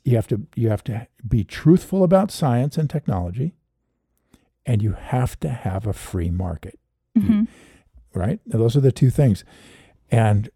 you 0.04 0.16
have 0.16 0.26
to 0.28 0.46
you 0.56 0.70
have 0.70 0.84
to 0.84 1.06
be 1.26 1.44
truthful 1.44 2.02
about 2.02 2.30
science 2.30 2.78
and 2.78 2.88
technology 2.88 3.54
and 4.66 4.82
you 4.82 4.92
have 4.92 5.38
to 5.40 5.48
have 5.48 5.86
a 5.86 5.92
free 5.92 6.30
market. 6.30 6.78
Mm-hmm. 7.18 7.44
Right? 8.14 8.40
Now, 8.46 8.58
those 8.58 8.76
are 8.76 8.80
the 8.80 8.92
two 8.92 9.10
things. 9.10 9.44
And 10.10 10.50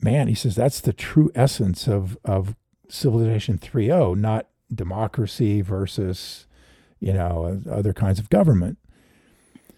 man, 0.00 0.28
he 0.28 0.34
says 0.34 0.54
that's 0.54 0.80
the 0.80 0.92
true 0.92 1.30
essence 1.34 1.88
of, 1.88 2.16
of 2.24 2.54
civilization 2.88 3.58
3.0, 3.58 4.16
not 4.18 4.48
democracy 4.72 5.60
versus, 5.60 6.46
you 7.00 7.12
know, 7.12 7.60
other 7.70 7.92
kinds 7.92 8.18
of 8.18 8.30
government. 8.30 8.78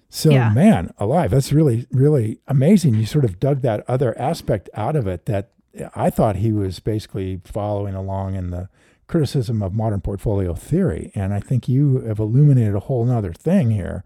So, 0.08 0.30
yeah. 0.30 0.50
man, 0.50 0.92
alive, 0.98 1.32
that's 1.32 1.52
really, 1.52 1.86
really 1.90 2.38
amazing. 2.46 2.94
You 2.94 3.06
sort 3.06 3.24
of 3.24 3.40
dug 3.40 3.62
that 3.62 3.84
other 3.88 4.16
aspect 4.18 4.70
out 4.74 4.94
of 4.94 5.08
it 5.08 5.26
that 5.26 5.50
I 5.94 6.10
thought 6.10 6.36
he 6.36 6.52
was 6.52 6.78
basically 6.78 7.40
following 7.44 7.94
along 7.94 8.36
in 8.36 8.50
the 8.50 8.68
criticism 9.14 9.62
of 9.62 9.72
modern 9.72 10.00
portfolio 10.00 10.54
theory. 10.54 11.12
And 11.14 11.32
I 11.32 11.38
think 11.38 11.68
you 11.68 12.00
have 12.00 12.18
illuminated 12.18 12.74
a 12.74 12.80
whole 12.80 13.08
other 13.08 13.32
thing 13.32 13.70
here, 13.70 14.02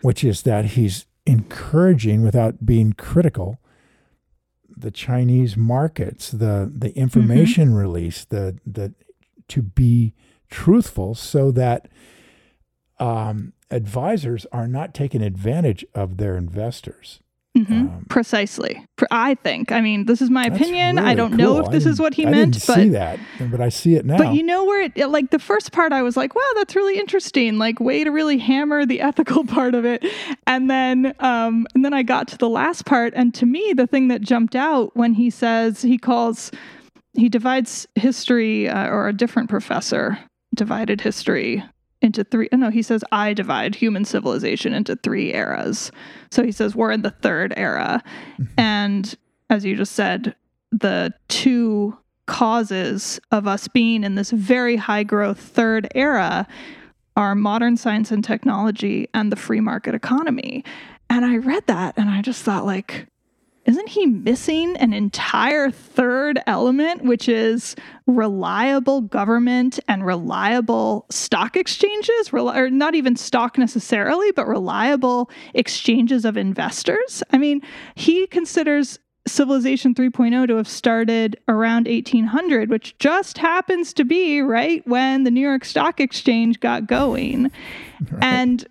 which 0.00 0.24
is 0.24 0.44
that 0.44 0.64
he's 0.64 1.04
encouraging 1.26 2.22
without 2.22 2.64
being 2.64 2.94
critical 2.94 3.58
the 4.66 4.90
Chinese 4.90 5.58
markets, 5.58 6.30
the 6.30 6.72
the 6.74 6.96
information 6.96 7.68
mm-hmm. 7.68 7.76
release, 7.76 8.24
the 8.24 8.58
the 8.64 8.94
to 9.48 9.60
be 9.60 10.14
truthful 10.50 11.14
so 11.14 11.50
that 11.50 11.90
um, 12.98 13.52
advisors 13.70 14.46
are 14.52 14.68
not 14.68 14.94
taking 14.94 15.20
advantage 15.20 15.84
of 15.94 16.16
their 16.16 16.34
investors. 16.34 17.20
Mm-hmm. 17.68 17.88
Um, 17.88 18.06
Precisely. 18.08 18.84
I 19.10 19.34
think. 19.34 19.70
I 19.72 19.80
mean, 19.80 20.06
this 20.06 20.22
is 20.22 20.30
my 20.30 20.46
opinion. 20.46 20.96
Really 20.96 21.08
I 21.08 21.14
don't 21.14 21.30
cool. 21.30 21.38
know 21.38 21.58
if 21.58 21.70
this 21.70 21.86
is 21.86 22.00
what 22.00 22.14
he 22.14 22.26
I 22.26 22.30
meant, 22.30 22.54
didn't 22.54 22.66
but 22.66 22.74
see 22.74 22.88
that, 22.90 23.18
but 23.50 23.60
I 23.60 23.68
see 23.68 23.94
it 23.94 24.04
now. 24.04 24.18
But 24.18 24.34
you 24.34 24.42
know 24.42 24.64
where 24.64 24.90
it, 24.94 24.96
like 25.08 25.30
the 25.30 25.38
first 25.38 25.72
part, 25.72 25.92
I 25.92 26.02
was 26.02 26.16
like, 26.16 26.34
wow, 26.34 26.50
that's 26.56 26.74
really 26.74 26.98
interesting. 26.98 27.58
Like, 27.58 27.80
way 27.80 28.04
to 28.04 28.10
really 28.10 28.38
hammer 28.38 28.86
the 28.86 29.00
ethical 29.08 29.44
part 29.44 29.74
of 29.74 29.84
it, 29.84 30.04
and 30.46 30.70
then, 30.70 31.14
um, 31.20 31.66
and 31.74 31.84
then 31.84 31.94
I 31.94 32.02
got 32.02 32.28
to 32.28 32.38
the 32.38 32.48
last 32.48 32.86
part, 32.86 33.12
and 33.14 33.34
to 33.34 33.46
me, 33.46 33.72
the 33.76 33.86
thing 33.86 34.08
that 34.08 34.22
jumped 34.22 34.56
out 34.56 34.96
when 34.96 35.14
he 35.14 35.30
says 35.30 35.82
he 35.82 35.98
calls, 35.98 36.50
he 37.14 37.28
divides 37.28 37.86
history, 37.94 38.68
uh, 38.68 38.88
or 38.88 39.08
a 39.08 39.12
different 39.12 39.48
professor 39.48 40.18
divided 40.54 41.00
history 41.00 41.62
into 42.08 42.24
three. 42.24 42.48
No, 42.52 42.70
he 42.70 42.82
says 42.82 43.04
I 43.12 43.34
divide 43.34 43.74
human 43.74 44.04
civilization 44.04 44.72
into 44.72 44.96
three 44.96 45.34
eras. 45.34 45.92
So 46.30 46.42
he 46.42 46.52
says 46.52 46.74
we're 46.74 46.90
in 46.90 47.02
the 47.02 47.10
third 47.10 47.52
era. 47.56 48.02
Mm-hmm. 48.32 48.44
And 48.56 49.14
as 49.50 49.64
you 49.64 49.76
just 49.76 49.92
said, 49.92 50.34
the 50.72 51.12
two 51.28 51.96
causes 52.26 53.20
of 53.30 53.46
us 53.46 53.68
being 53.68 54.04
in 54.04 54.14
this 54.14 54.30
very 54.30 54.76
high 54.76 55.02
growth 55.02 55.38
third 55.38 55.86
era 55.94 56.46
are 57.14 57.34
modern 57.34 57.76
science 57.76 58.10
and 58.10 58.24
technology 58.24 59.08
and 59.12 59.30
the 59.30 59.36
free 59.36 59.60
market 59.60 59.94
economy. 59.94 60.64
And 61.10 61.26
I 61.26 61.36
read 61.36 61.66
that 61.66 61.94
and 61.98 62.08
I 62.08 62.22
just 62.22 62.42
thought, 62.42 62.64
like, 62.64 63.06
isn't 63.68 63.90
he 63.90 64.06
missing 64.06 64.78
an 64.78 64.94
entire 64.94 65.70
third 65.70 66.40
element, 66.46 67.04
which 67.04 67.28
is 67.28 67.76
reliable 68.06 69.02
government 69.02 69.78
and 69.86 70.06
reliable 70.06 71.04
stock 71.10 71.54
exchanges? 71.54 72.32
Or 72.32 72.70
not 72.70 72.94
even 72.94 73.14
stock 73.14 73.58
necessarily, 73.58 74.32
but 74.32 74.48
reliable 74.48 75.30
exchanges 75.52 76.24
of 76.24 76.38
investors? 76.38 77.22
I 77.30 77.36
mean, 77.36 77.60
he 77.94 78.26
considers 78.26 78.98
Civilization 79.26 79.94
3.0 79.94 80.46
to 80.46 80.56
have 80.56 80.66
started 80.66 81.38
around 81.46 81.86
1800, 81.86 82.70
which 82.70 82.96
just 82.96 83.36
happens 83.36 83.92
to 83.92 84.04
be 84.04 84.40
right 84.40 84.82
when 84.86 85.24
the 85.24 85.30
New 85.30 85.46
York 85.46 85.66
Stock 85.66 86.00
Exchange 86.00 86.58
got 86.60 86.86
going. 86.86 87.50
Right. 88.10 88.24
And 88.24 88.66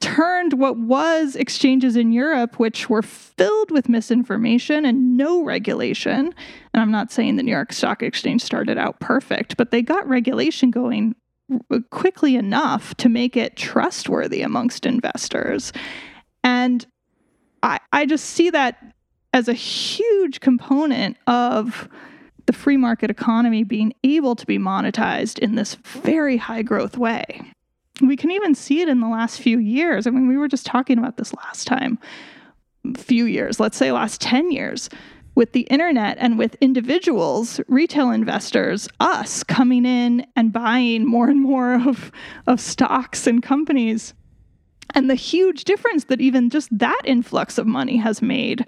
turned 0.00 0.54
what 0.54 0.78
was 0.78 1.36
exchanges 1.36 1.96
in 1.96 2.12
Europe, 2.12 2.58
which 2.58 2.88
were 2.88 3.02
filled 3.02 3.70
with 3.70 3.88
misinformation 3.88 4.84
and 4.84 5.16
no 5.16 5.42
regulation. 5.42 6.34
And 6.72 6.82
I'm 6.82 6.90
not 6.90 7.12
saying 7.12 7.36
the 7.36 7.42
New 7.42 7.52
York 7.52 7.72
Stock 7.72 8.02
Exchange 8.02 8.42
started 8.42 8.78
out 8.78 8.98
perfect, 9.00 9.56
but 9.56 9.70
they 9.70 9.82
got 9.82 10.08
regulation 10.08 10.70
going 10.70 11.14
quickly 11.90 12.36
enough 12.36 12.94
to 12.96 13.08
make 13.08 13.36
it 13.36 13.56
trustworthy 13.56 14.42
amongst 14.42 14.86
investors. 14.86 15.72
And 16.44 16.86
I, 17.62 17.78
I 17.92 18.06
just 18.06 18.26
see 18.26 18.50
that 18.50 18.94
as 19.32 19.48
a 19.48 19.52
huge 19.52 20.40
component 20.40 21.16
of 21.26 21.88
the 22.46 22.52
free 22.52 22.76
market 22.76 23.10
economy 23.10 23.64
being 23.64 23.92
able 24.02 24.34
to 24.34 24.46
be 24.46 24.58
monetized 24.58 25.38
in 25.38 25.54
this 25.54 25.74
very 25.74 26.36
high 26.36 26.62
growth 26.62 26.96
way. 26.96 27.52
We 28.00 28.16
can 28.16 28.30
even 28.30 28.54
see 28.54 28.80
it 28.80 28.88
in 28.88 29.00
the 29.00 29.08
last 29.08 29.40
few 29.40 29.58
years. 29.58 30.06
I 30.06 30.10
mean, 30.10 30.28
we 30.28 30.36
were 30.36 30.48
just 30.48 30.66
talking 30.66 30.98
about 30.98 31.16
this 31.16 31.34
last 31.34 31.66
time. 31.66 31.98
Few 32.96 33.26
years, 33.26 33.60
let's 33.60 33.76
say 33.76 33.92
last 33.92 34.20
10 34.20 34.50
years, 34.50 34.88
with 35.34 35.52
the 35.52 35.62
internet 35.62 36.16
and 36.18 36.38
with 36.38 36.56
individuals, 36.60 37.60
retail 37.68 38.10
investors, 38.10 38.88
us 39.00 39.42
coming 39.44 39.84
in 39.84 40.26
and 40.36 40.52
buying 40.52 41.06
more 41.06 41.28
and 41.28 41.40
more 41.40 41.74
of, 41.74 42.10
of 42.46 42.60
stocks 42.60 43.26
and 43.26 43.42
companies. 43.42 44.14
And 44.94 45.08
the 45.08 45.14
huge 45.14 45.64
difference 45.64 46.04
that 46.04 46.20
even 46.20 46.50
just 46.50 46.76
that 46.76 47.00
influx 47.04 47.58
of 47.58 47.66
money 47.66 47.96
has 47.96 48.20
made 48.20 48.66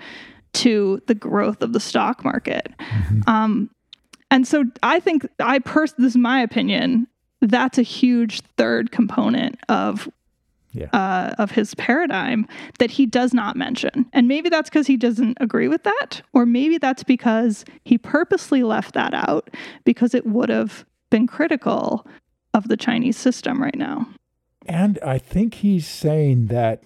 to 0.55 1.03
the 1.07 1.14
growth 1.14 1.62
of 1.62 1.73
the 1.73 1.81
stock 1.81 2.25
market. 2.25 2.68
Mm-hmm. 2.79 3.29
Um, 3.29 3.71
and 4.31 4.47
so 4.47 4.64
I 4.83 5.01
think 5.01 5.27
I 5.40 5.59
pers- 5.59 5.95
this 5.99 6.12
is 6.12 6.16
my 6.16 6.40
opinion 6.40 7.07
that's 7.43 7.79
a 7.79 7.83
huge 7.83 8.41
third 8.57 8.93
component 8.93 9.59
of 9.69 10.09
yeah. 10.73 10.87
uh, 10.93 11.35
of 11.39 11.51
his 11.51 11.75
paradigm 11.75 12.47
that 12.79 12.91
he 12.91 13.05
does 13.05 13.35
not 13.35 13.57
mention. 13.57 14.07
And 14.13 14.27
maybe 14.27 14.49
that's 14.49 14.71
because 14.71 14.87
he 14.87 14.97
doesn't 14.97 15.37
agree 15.41 15.69
with 15.69 15.83
that, 15.83 16.23
or 16.33 16.47
maybe 16.47 16.79
that's 16.79 17.03
because 17.03 17.65
he 17.85 17.99
purposely 17.99 18.63
left 18.63 18.95
that 18.95 19.13
out 19.13 19.51
because 19.85 20.15
it 20.15 20.27
would 20.27 20.49
have 20.49 20.87
been 21.11 21.27
critical 21.27 22.07
of 22.55 22.69
the 22.69 22.77
Chinese 22.77 23.17
system 23.17 23.63
right 23.63 23.77
now. 23.77 24.09
And 24.67 24.99
I 25.05 25.19
think 25.19 25.55
he's 25.55 25.87
saying 25.87 26.47
that 26.47 26.85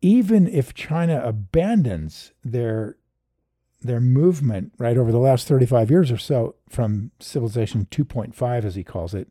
even 0.00 0.46
if 0.46 0.72
China 0.72 1.20
abandons 1.24 2.32
their 2.44 2.96
their 3.80 4.00
movement 4.00 4.72
right 4.78 4.96
over 4.96 5.12
the 5.12 5.18
last 5.18 5.46
35 5.46 5.90
years 5.90 6.10
or 6.10 6.18
so 6.18 6.54
from 6.68 7.10
civilization 7.20 7.86
2.5 7.90 8.64
as 8.64 8.74
he 8.74 8.84
calls 8.84 9.14
it 9.14 9.28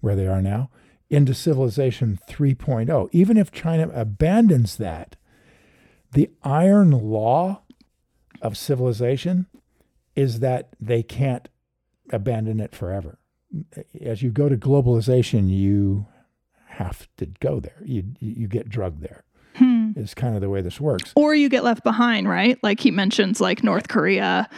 where 0.00 0.16
they 0.16 0.26
are 0.26 0.42
now, 0.42 0.70
into 1.10 1.34
civilization 1.34 2.18
3.0. 2.28 3.08
Even 3.12 3.36
if 3.36 3.52
China 3.52 3.90
abandons 3.94 4.76
that, 4.76 5.16
the 6.12 6.30
iron 6.42 6.90
law 6.90 7.62
of 8.40 8.56
civilization 8.56 9.46
is 10.16 10.40
that 10.40 10.70
they 10.80 11.02
can't 11.02 11.48
abandon 12.10 12.60
it 12.60 12.74
forever. 12.74 13.18
As 14.00 14.22
you 14.22 14.30
go 14.30 14.48
to 14.48 14.56
globalization, 14.56 15.48
you 15.48 16.06
have 16.66 17.06
to 17.18 17.26
go 17.26 17.60
there. 17.60 17.82
You 17.84 18.04
you 18.18 18.48
get 18.48 18.68
drugged 18.68 19.02
there. 19.02 19.24
Hmm. 19.54 19.92
Is 19.96 20.14
kind 20.14 20.34
of 20.34 20.40
the 20.40 20.48
way 20.48 20.62
this 20.62 20.80
works. 20.80 21.12
Or 21.14 21.34
you 21.34 21.48
get 21.48 21.64
left 21.64 21.84
behind, 21.84 22.28
right? 22.28 22.58
Like 22.62 22.80
he 22.80 22.90
mentions, 22.90 23.40
like 23.40 23.62
North 23.62 23.88
Korea. 23.88 24.48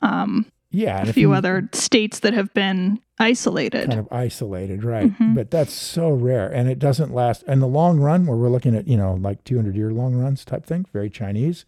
Um, 0.00 0.46
yeah, 0.72 1.02
a 1.02 1.12
few 1.12 1.28
you, 1.28 1.34
other 1.34 1.68
states 1.72 2.20
that 2.20 2.32
have 2.32 2.52
been 2.54 2.98
isolated. 3.18 3.88
Kind 3.88 4.00
of 4.00 4.08
isolated, 4.10 4.84
right? 4.84 5.10
Mm-hmm. 5.10 5.34
But 5.34 5.50
that's 5.50 5.72
so 5.72 6.10
rare, 6.10 6.50
and 6.50 6.68
it 6.68 6.78
doesn't 6.78 7.12
last. 7.12 7.42
In 7.44 7.60
the 7.60 7.68
long 7.68 8.00
run, 8.00 8.26
where 8.26 8.36
we're 8.36 8.48
looking 8.48 8.74
at, 8.74 8.88
you 8.88 8.96
know, 8.96 9.14
like 9.14 9.44
200 9.44 9.76
year 9.76 9.92
long 9.92 10.14
runs 10.14 10.44
type 10.44 10.64
thing, 10.64 10.86
very 10.92 11.10
Chinese, 11.10 11.66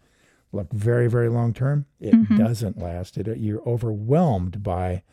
look 0.51 0.71
very, 0.73 1.07
very 1.07 1.29
long 1.29 1.53
term. 1.53 1.85
It 1.99 2.13
mm-hmm. 2.13 2.37
doesn't 2.37 2.79
last. 2.79 3.17
It 3.17 3.37
you're 3.37 3.61
overwhelmed 3.67 4.63
by 4.63 5.03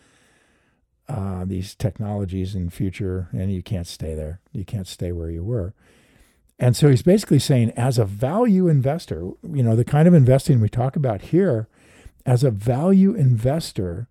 uh, 1.08 1.44
these 1.44 1.74
technologies 1.74 2.54
in 2.54 2.70
future, 2.70 3.28
and 3.32 3.52
you 3.52 3.62
can't 3.62 3.86
stay 3.86 4.14
there. 4.14 4.40
You 4.52 4.64
can't 4.64 4.86
stay 4.86 5.12
where 5.12 5.30
you 5.30 5.44
were. 5.44 5.74
And 6.58 6.76
so 6.76 6.88
he's 6.88 7.02
basically 7.02 7.38
saying, 7.38 7.72
as 7.76 7.98
a 7.98 8.04
value 8.04 8.68
investor, 8.68 9.30
you 9.42 9.62
know, 9.62 9.74
the 9.74 9.84
kind 9.84 10.06
of 10.06 10.14
investing 10.14 10.60
we 10.60 10.68
talk 10.68 10.94
about 10.96 11.22
here 11.22 11.68
as 12.24 12.44
a 12.44 12.50
value 12.50 13.14
investor, 13.14 14.08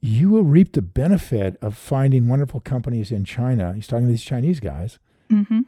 you 0.00 0.30
will 0.30 0.44
reap 0.44 0.72
the 0.72 0.82
benefit 0.82 1.56
of 1.60 1.76
finding 1.76 2.26
wonderful 2.26 2.60
companies 2.60 3.12
in 3.12 3.24
China. 3.24 3.74
He's 3.74 3.86
talking 3.86 4.06
to 4.06 4.10
these 4.12 4.22
Chinese 4.22 4.60
guys. 4.60 4.98
Mm-hmm. 5.30 5.60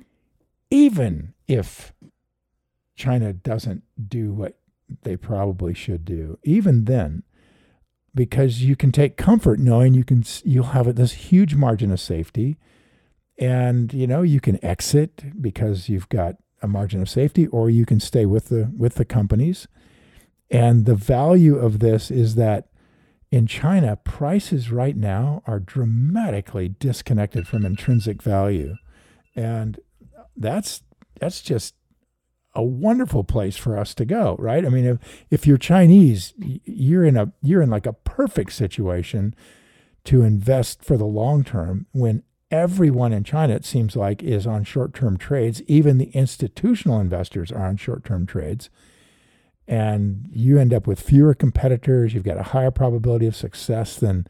Even 0.71 1.35
if 1.47 1.93
China 2.97 3.33
doesn't 3.33 3.83
do 4.09 4.33
what 4.33 4.59
they 5.03 5.17
probably 5.17 5.75
should 5.75 6.05
do, 6.05 6.39
even 6.43 6.85
then, 6.85 7.23
because 8.15 8.63
you 8.63 8.77
can 8.77 8.93
take 8.93 9.17
comfort 9.17 9.59
knowing 9.59 9.95
you 9.95 10.05
can 10.05 10.25
you'll 10.45 10.65
have 10.67 10.95
this 10.95 11.13
huge 11.13 11.55
margin 11.55 11.91
of 11.91 12.01
safety, 12.01 12.57
and 13.39 13.93
you 13.93 14.07
know 14.07 14.23
you 14.23 14.41
can 14.41 14.65
exit 14.65 15.25
because 15.41 15.89
you've 15.89 16.09
got 16.09 16.37
a 16.63 16.69
margin 16.69 17.03
of 17.03 17.09
safety, 17.09 17.47
or 17.49 17.69
you 17.69 17.85
can 17.85 18.01
stay 18.01 18.27
with 18.27 18.49
the 18.49 18.73
with 18.77 18.95
the 18.95 19.05
companies 19.05 19.69
and 20.51 20.85
the 20.85 20.95
value 20.95 21.57
of 21.57 21.81
this 21.81 22.11
is 22.11 22.35
that 22.37 22.69
in 23.31 23.47
China, 23.47 23.97
prices 23.97 24.71
right 24.71 24.97
now 24.97 25.43
are 25.47 25.59
dramatically 25.59 26.69
disconnected 26.69 27.49
from 27.49 27.67
intrinsic 27.67 28.23
value. 28.23 28.77
And 29.35 29.81
that's 30.37 30.83
that's 31.19 31.43
just 31.43 31.75
a 32.55 32.63
wonderful 32.63 33.25
place 33.25 33.57
for 33.57 33.77
us 33.77 33.95
to 33.95 34.05
go, 34.05 34.37
right? 34.39 34.65
I 34.65 34.69
mean, 34.69 34.85
if, 34.85 34.99
if 35.31 35.47
you're 35.47 35.59
Chinese, 35.59 36.35
you're 36.39 37.05
in 37.05 37.17
a 37.17 37.33
you're 37.43 37.63
in 37.63 37.71
like 37.71 37.87
a 37.87 37.93
perfect 37.93 38.53
situation 38.53 39.35
to 40.05 40.23
invest 40.23 40.85
for 40.85 40.97
the 40.97 41.05
long 41.05 41.43
term 41.43 41.87
when 41.93 42.23
everyone 42.51 43.13
in 43.13 43.25
China, 43.25 43.55
it 43.55 43.65
seems 43.65 43.97
like, 43.97 44.23
is 44.23 44.47
on 44.47 44.65
short 44.65 44.95
term 44.95 45.17
trades. 45.17 45.63
Even 45.67 45.99
the 45.99 46.11
institutional 46.11 47.01
investors 47.01 47.51
are 47.51 47.67
on 47.67 47.77
short 47.77 48.05
term 48.05 48.27
trades 48.27 48.71
and 49.67 50.29
you 50.31 50.59
end 50.59 50.75
up 50.75 50.87
with 50.87 51.01
fewer 51.01 51.35
competitors. 51.35 52.15
You've 52.15 52.25
got 52.25 52.37
a 52.37 52.43
higher 52.43 52.71
probability 52.71 53.27
of 53.27 53.35
success 53.35 53.97
than 53.97 54.27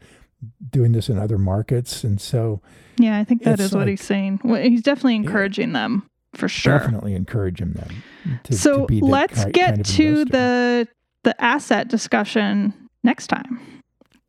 doing 0.69 0.91
this 0.93 1.09
in 1.09 1.17
other 1.17 1.37
markets. 1.37 2.03
And 2.03 2.21
so, 2.21 2.61
yeah, 2.97 3.17
I 3.17 3.23
think 3.23 3.43
that 3.43 3.59
is 3.59 3.73
like, 3.73 3.79
what 3.81 3.87
he's 3.87 4.03
saying. 4.03 4.41
Well, 4.43 4.61
he's 4.61 4.81
definitely 4.81 5.15
encouraging 5.15 5.69
yeah, 5.69 5.79
them 5.79 6.09
for 6.33 6.47
sure. 6.47 6.79
Definitely 6.79 7.15
encouraging 7.15 7.73
them. 7.73 8.03
To, 8.43 8.53
so 8.53 8.85
to 8.85 8.99
let's 8.99 9.45
get 9.45 9.69
kind 9.69 9.79
of 9.81 9.87
to 9.87 10.25
the 10.25 10.87
the 11.23 11.43
asset 11.43 11.87
discussion 11.87 12.73
next 13.03 13.27
time. 13.27 13.59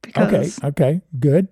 Because 0.03 0.59
okay. 0.59 0.69
Okay. 0.69 1.01
Good. 1.19 1.49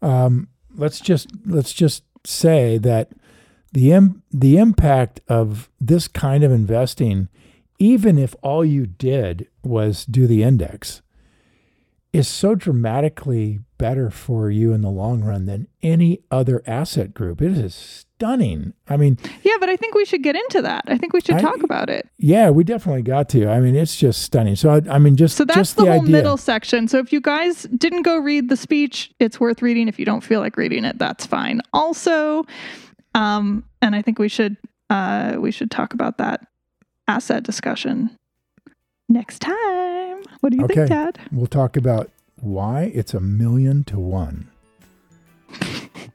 Um, 0.00 0.48
let's 0.74 1.00
just 1.00 1.28
let's 1.46 1.72
just 1.72 2.04
say 2.24 2.78
that 2.78 3.12
the 3.72 3.92
Im- 3.92 4.22
the 4.30 4.56
impact 4.56 5.20
of 5.28 5.70
this 5.80 6.08
kind 6.08 6.44
of 6.44 6.52
investing 6.52 7.28
even 7.78 8.18
if 8.18 8.34
all 8.42 8.64
you 8.64 8.86
did 8.86 9.48
was 9.62 10.04
do 10.04 10.26
the 10.26 10.42
index, 10.42 11.02
is 12.12 12.28
so 12.28 12.54
dramatically 12.54 13.60
better 13.76 14.08
for 14.10 14.50
you 14.50 14.72
in 14.72 14.82
the 14.82 14.90
long 14.90 15.22
run 15.22 15.46
than 15.46 15.66
any 15.82 16.20
other 16.30 16.62
asset 16.66 17.12
group. 17.12 17.42
It 17.42 17.52
is 17.52 18.06
stunning. 18.16 18.72
I 18.88 18.96
mean, 18.96 19.18
yeah, 19.42 19.56
but 19.58 19.68
I 19.68 19.76
think 19.76 19.94
we 19.94 20.04
should 20.04 20.22
get 20.22 20.36
into 20.36 20.62
that. 20.62 20.84
I 20.86 20.96
think 20.96 21.12
we 21.12 21.20
should 21.20 21.36
I, 21.36 21.40
talk 21.40 21.62
about 21.62 21.90
it. 21.90 22.08
Yeah, 22.18 22.50
we 22.50 22.64
definitely 22.64 23.02
got 23.02 23.28
to. 23.30 23.48
I 23.48 23.60
mean, 23.60 23.74
it's 23.74 23.96
just 23.96 24.22
stunning. 24.22 24.56
So, 24.56 24.70
I, 24.70 24.82
I 24.94 24.98
mean, 24.98 25.16
just 25.16 25.36
so 25.36 25.44
that's 25.44 25.58
just 25.58 25.76
the, 25.76 25.84
the 25.84 25.92
whole 25.92 26.02
idea. 26.02 26.12
middle 26.12 26.36
section. 26.36 26.88
So, 26.88 26.98
if 26.98 27.12
you 27.12 27.20
guys 27.20 27.64
didn't 27.76 28.02
go 28.02 28.18
read 28.18 28.48
the 28.48 28.56
speech, 28.56 29.12
it's 29.18 29.40
worth 29.40 29.62
reading. 29.62 29.88
If 29.88 29.98
you 29.98 30.04
don't 30.04 30.22
feel 30.22 30.40
like 30.40 30.56
reading 30.56 30.84
it, 30.84 30.98
that's 30.98 31.26
fine. 31.26 31.60
Also, 31.72 32.44
um, 33.14 33.64
and 33.82 33.94
I 33.94 34.02
think 34.02 34.18
we 34.18 34.28
should 34.28 34.56
uh, 34.90 35.36
we 35.38 35.50
should 35.50 35.70
talk 35.70 35.94
about 35.94 36.18
that 36.18 36.46
asset 37.08 37.42
discussion 37.42 38.16
next 39.08 39.40
time. 39.40 40.22
What 40.40 40.52
do 40.52 40.58
you 40.58 40.64
okay. 40.64 40.74
think, 40.74 40.88
Dad? 40.88 41.18
We'll 41.32 41.46
talk 41.46 41.76
about 41.76 42.10
why 42.40 42.92
it's 42.94 43.14
a 43.14 43.20
million 43.20 43.84
to 43.84 43.98
one 43.98 44.50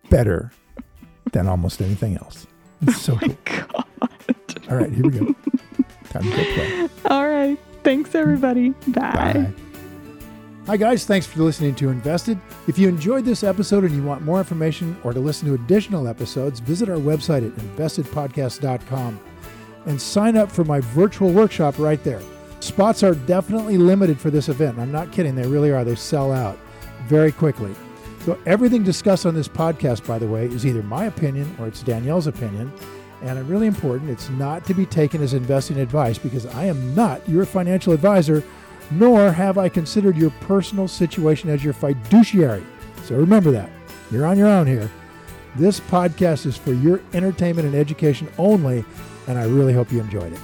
better 0.09 0.51
than 1.31 1.47
almost 1.47 1.81
anything 1.81 2.17
else. 2.17 2.47
It's 2.81 3.01
so 3.01 3.13
oh 3.21 3.27
my 3.27 3.37
cool. 3.45 3.83
God. 3.99 4.69
All 4.69 4.77
right, 4.77 4.91
here 4.91 5.03
we 5.03 5.11
go. 5.11 5.35
Time 6.09 6.23
to 6.23 6.29
go 6.29 6.43
play. 6.53 6.89
All 7.05 7.27
right. 7.27 7.57
Thanks, 7.83 8.13
everybody. 8.15 8.69
Bye. 8.87 9.11
Bye. 9.11 9.53
Hi, 10.67 10.77
guys. 10.77 11.05
Thanks 11.05 11.25
for 11.25 11.41
listening 11.41 11.73
to 11.75 11.89
Invested. 11.89 12.39
If 12.67 12.77
you 12.77 12.87
enjoyed 12.87 13.25
this 13.25 13.43
episode 13.43 13.83
and 13.83 13.95
you 13.95 14.03
want 14.03 14.21
more 14.21 14.37
information 14.37 14.95
or 15.03 15.13
to 15.13 15.19
listen 15.19 15.47
to 15.47 15.55
additional 15.55 16.07
episodes, 16.07 16.59
visit 16.59 16.89
our 16.89 16.97
website 16.97 17.45
at 17.47 17.53
investedpodcast.com 17.55 19.19
and 19.87 19.99
sign 19.99 20.37
up 20.37 20.51
for 20.51 20.63
my 20.63 20.79
virtual 20.81 21.31
workshop 21.31 21.79
right 21.79 22.03
there. 22.03 22.21
Spots 22.59 23.01
are 23.01 23.15
definitely 23.15 23.77
limited 23.77 24.19
for 24.19 24.29
this 24.29 24.49
event. 24.49 24.77
I'm 24.77 24.91
not 24.91 25.11
kidding, 25.11 25.33
they 25.33 25.47
really 25.47 25.71
are. 25.71 25.83
They 25.83 25.95
sell 25.95 26.31
out 26.31 26.59
very 27.07 27.31
quickly. 27.31 27.73
So, 28.25 28.37
everything 28.45 28.83
discussed 28.83 29.25
on 29.25 29.33
this 29.33 29.47
podcast, 29.47 30.05
by 30.05 30.19
the 30.19 30.27
way, 30.27 30.45
is 30.45 30.65
either 30.65 30.83
my 30.83 31.05
opinion 31.05 31.55
or 31.59 31.67
it's 31.67 31.81
Danielle's 31.81 32.27
opinion. 32.27 32.71
And 33.21 33.49
really 33.49 33.67
important, 33.67 34.09
it's 34.09 34.29
not 34.29 34.65
to 34.65 34.73
be 34.73 34.85
taken 34.85 35.21
as 35.21 35.33
investing 35.33 35.77
advice 35.77 36.17
because 36.17 36.45
I 36.45 36.65
am 36.65 36.95
not 36.95 37.27
your 37.27 37.45
financial 37.45 37.91
advisor, 37.91 38.43
nor 38.91 39.31
have 39.31 39.57
I 39.57 39.69
considered 39.69 40.17
your 40.17 40.31
personal 40.41 40.87
situation 40.87 41.49
as 41.49 41.63
your 41.63 41.73
fiduciary. 41.73 42.63
So 43.03 43.15
remember 43.15 43.51
that. 43.51 43.69
You're 44.11 44.25
on 44.25 44.37
your 44.37 44.47
own 44.47 44.67
here. 44.67 44.89
This 45.55 45.79
podcast 45.79 46.45
is 46.45 46.55
for 46.55 46.73
your 46.73 47.01
entertainment 47.13 47.67
and 47.67 47.75
education 47.75 48.29
only, 48.37 48.85
and 49.27 49.37
I 49.37 49.45
really 49.45 49.73
hope 49.73 49.91
you 49.91 49.99
enjoyed 49.99 50.31
it. 50.31 50.39